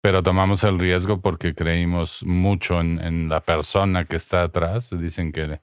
[0.00, 4.90] pero tomamos el riesgo porque creímos mucho en, en la persona que está atrás.
[4.96, 5.60] Dicen que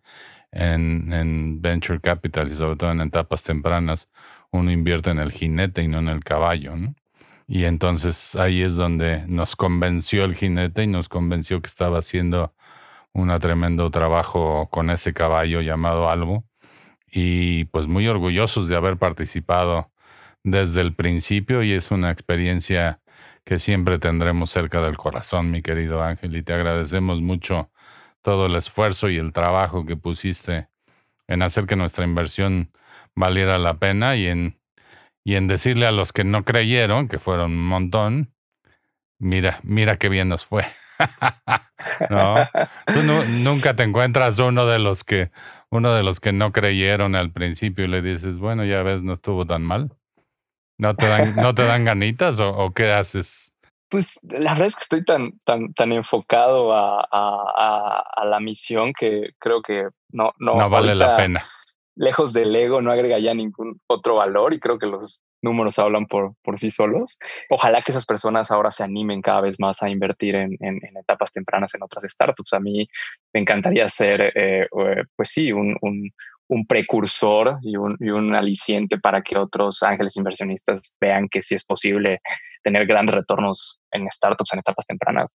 [0.51, 4.09] en, en, venture capital y sobre todo en etapas tempranas,
[4.51, 6.95] uno invierte en el jinete y no en el caballo, ¿no?
[7.47, 12.53] Y entonces ahí es donde nos convenció el jinete y nos convenció que estaba haciendo
[13.13, 16.45] un tremendo trabajo con ese caballo llamado Albo.
[17.11, 19.91] Y pues muy orgullosos de haber participado
[20.43, 23.01] desde el principio y es una experiencia
[23.43, 27.69] que siempre tendremos cerca del corazón, mi querido Ángel, y te agradecemos mucho
[28.21, 30.69] todo el esfuerzo y el trabajo que pusiste
[31.27, 32.71] en hacer que nuestra inversión
[33.15, 34.59] valiera la pena y en,
[35.23, 38.33] y en decirle a los que no creyeron, que fueron un montón,
[39.19, 40.65] mira, mira qué bien nos fue.
[42.09, 42.47] no,
[42.93, 43.01] tú
[43.43, 45.31] nunca te encuentras uno de los que
[45.69, 49.13] uno de los que no creyeron al principio y le dices, bueno, ya ves, no
[49.13, 49.91] estuvo tan mal.
[50.77, 53.53] ¿No te dan, ¿no te dan ganitas o, qué haces?
[53.89, 59.31] Pues la verdad es que estoy tan, tan, tan enfocado a, a, la misión que
[59.39, 61.41] creo que no, no, no vale la pena.
[61.95, 66.07] Lejos del ego no agrega ya ningún otro valor y creo que los números hablan
[66.07, 67.19] por, por sí solos.
[67.49, 71.31] Ojalá que esas personas ahora se animen cada vez más a invertir en, en, etapas
[71.31, 72.53] tempranas en otras startups.
[72.53, 72.87] A mí
[73.33, 76.11] me encantaría ser, eh, eh, pues sí, un, un,
[76.53, 82.19] un precursor y un, aliciente para que otros ángeles inversionistas vean que sí es posible
[82.63, 85.33] tener grandes retornos en startups en etapas tempranas.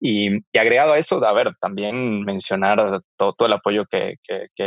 [0.00, 4.16] Y, agregado a eso, a ver, también mencionar todo, el apoyo que,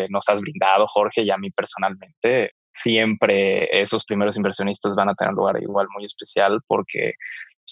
[0.10, 5.30] nos has brindado, Jorge, y a mí personalmente siempre esos primeros inversionistas van a tener
[5.30, 7.14] un lugar igual muy especial porque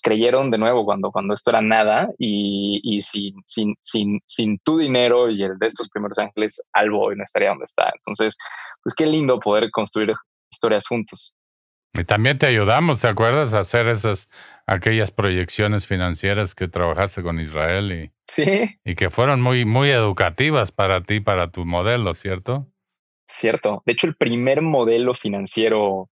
[0.01, 4.77] creyeron de nuevo cuando, cuando esto era nada y, y sin, sin, sin, sin, tu
[4.77, 7.91] dinero y el de estos primeros ángeles, algo hoy no estaría donde está.
[7.95, 8.37] Entonces,
[8.83, 10.13] pues qué lindo poder construir
[10.49, 11.33] historias juntos.
[11.93, 13.53] Y también te ayudamos, ¿te acuerdas?
[13.53, 14.29] A hacer esas,
[14.65, 18.79] aquellas proyecciones financieras que trabajaste con Israel y, sí.
[18.85, 22.67] y que fueron muy, muy educativas para ti, para tu modelo, ¿cierto?
[23.27, 23.83] Cierto.
[23.85, 26.09] De hecho, el primer modelo financiero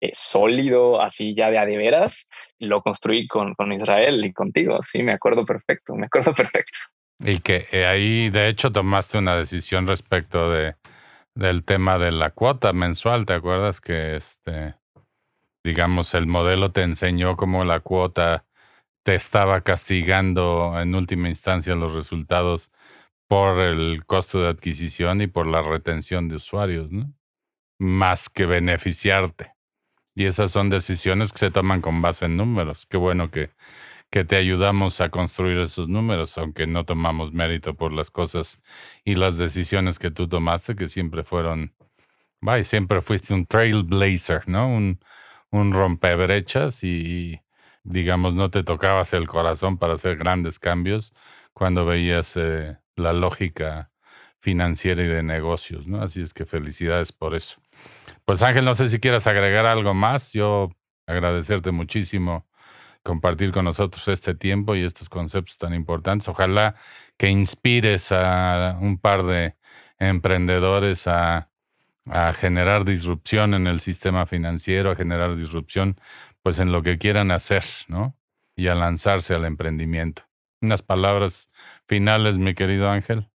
[0.00, 2.28] eh, sólido, así ya de a de veras,
[2.58, 4.78] lo construí con, con Israel y contigo.
[4.82, 6.78] Sí, me acuerdo perfecto, me acuerdo perfecto.
[7.20, 10.76] Y que eh, ahí, de hecho, tomaste una decisión respecto de,
[11.34, 13.26] del tema de la cuota mensual.
[13.26, 14.76] ¿Te acuerdas que, este,
[15.64, 18.44] digamos, el modelo te enseñó cómo la cuota
[19.04, 22.70] te estaba castigando en última instancia los resultados
[23.28, 26.88] por el costo de adquisición y por la retención de usuarios.
[27.80, 29.57] Más que beneficiarte.
[30.18, 32.86] Y esas son decisiones que se toman con base en números.
[32.86, 33.50] Qué bueno que,
[34.10, 38.60] que te ayudamos a construir esos números, aunque no tomamos mérito por las cosas
[39.04, 41.72] y las decisiones que tú tomaste, que siempre fueron,
[42.40, 44.66] vaya, siempre fuiste un trailblazer, ¿no?
[44.68, 44.98] Un,
[45.52, 47.40] un rompebrechas y,
[47.84, 51.14] digamos, no te tocabas el corazón para hacer grandes cambios
[51.52, 53.92] cuando veías eh, la lógica
[54.40, 56.02] financiera y de negocios, ¿no?
[56.02, 57.62] Así es que felicidades por eso.
[58.28, 60.34] Pues Ángel, no sé si quieras agregar algo más.
[60.34, 60.68] Yo
[61.06, 62.46] agradecerte muchísimo
[63.02, 66.28] compartir con nosotros este tiempo y estos conceptos tan importantes.
[66.28, 66.74] Ojalá
[67.16, 69.56] que inspires a un par de
[69.98, 71.48] emprendedores a,
[72.34, 75.98] generar disrupción en el sistema financiero, a generar disrupción
[76.42, 78.14] pues en lo que quieran hacer, ¿no?
[78.54, 80.24] Y a lanzarse al emprendimiento.
[80.60, 81.50] Unas palabras
[81.86, 83.30] finales, mi querido Ángel.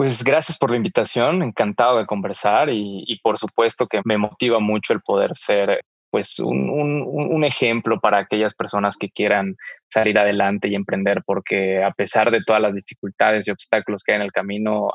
[0.00, 4.94] Pues gracias por la invitación, encantado de conversar y, por supuesto que me motiva mucho
[4.94, 9.56] el poder ser pues un, un, ejemplo para aquellas personas que quieran
[9.90, 14.16] salir adelante y emprender, porque a pesar de todas las dificultades y obstáculos que hay
[14.16, 14.88] en el camino,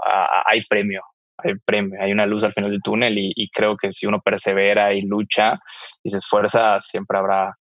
[0.44, 1.04] hay premio,
[1.38, 4.22] hay premio, hay una luz al final del túnel y, y, creo que si uno
[4.22, 5.60] persevera y lucha
[6.02, 7.56] y se esfuerza, siempre habrá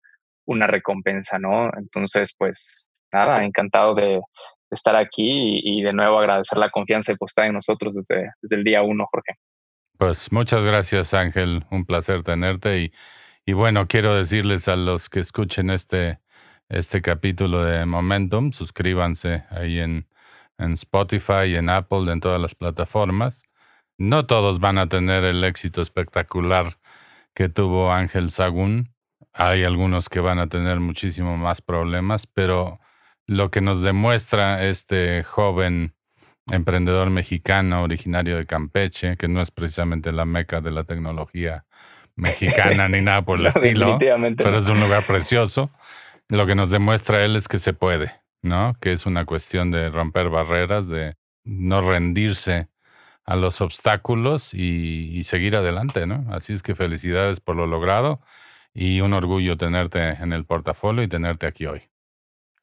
[0.47, 1.71] una recompensa, ¿no?
[1.77, 4.23] Entonces, pues nada, encantado de,
[4.71, 8.83] estar aquí y, de nuevo agradecer la confianza depositada en nosotros desde, desde el día
[8.83, 9.35] uno, Jorge.
[9.99, 11.65] Pues muchas gracias, Ángel.
[11.71, 12.83] Un placer tenerte.
[12.83, 12.93] Y,
[13.47, 16.19] y bueno, quiero decirles a los que escuchen este,
[16.69, 20.09] este capítulo de Momentum, suscríbanse ahí en,
[20.59, 23.45] en Spotify, en Apple, en todas las plataformas.
[23.99, 26.79] No todos van a tener el éxito espectacular
[27.35, 28.93] que tuvo Ángel Sagún.
[29.33, 32.81] Hay algunos que van a tener muchísimo más problemas, pero
[33.27, 35.95] lo que nos demuestra este joven
[36.51, 41.65] emprendedor mexicano originario de Campeche, que no es precisamente la meca de la tecnología
[42.17, 45.71] mexicana ni nada por el estilo, pero es un lugar precioso.
[46.29, 48.13] Lo que nos demuestra él es que se puede,
[48.43, 48.77] ¿no?
[48.81, 52.69] Que es una cuestión de romper barreras, de no rendirse
[53.27, 56.27] a los obstáculos y, y seguir adelante, ¿no?
[56.31, 58.21] Así es que felicidades por lo logrado
[58.75, 61.89] y un orgullo tenerte en el portafolio y tenerte aquí hoy.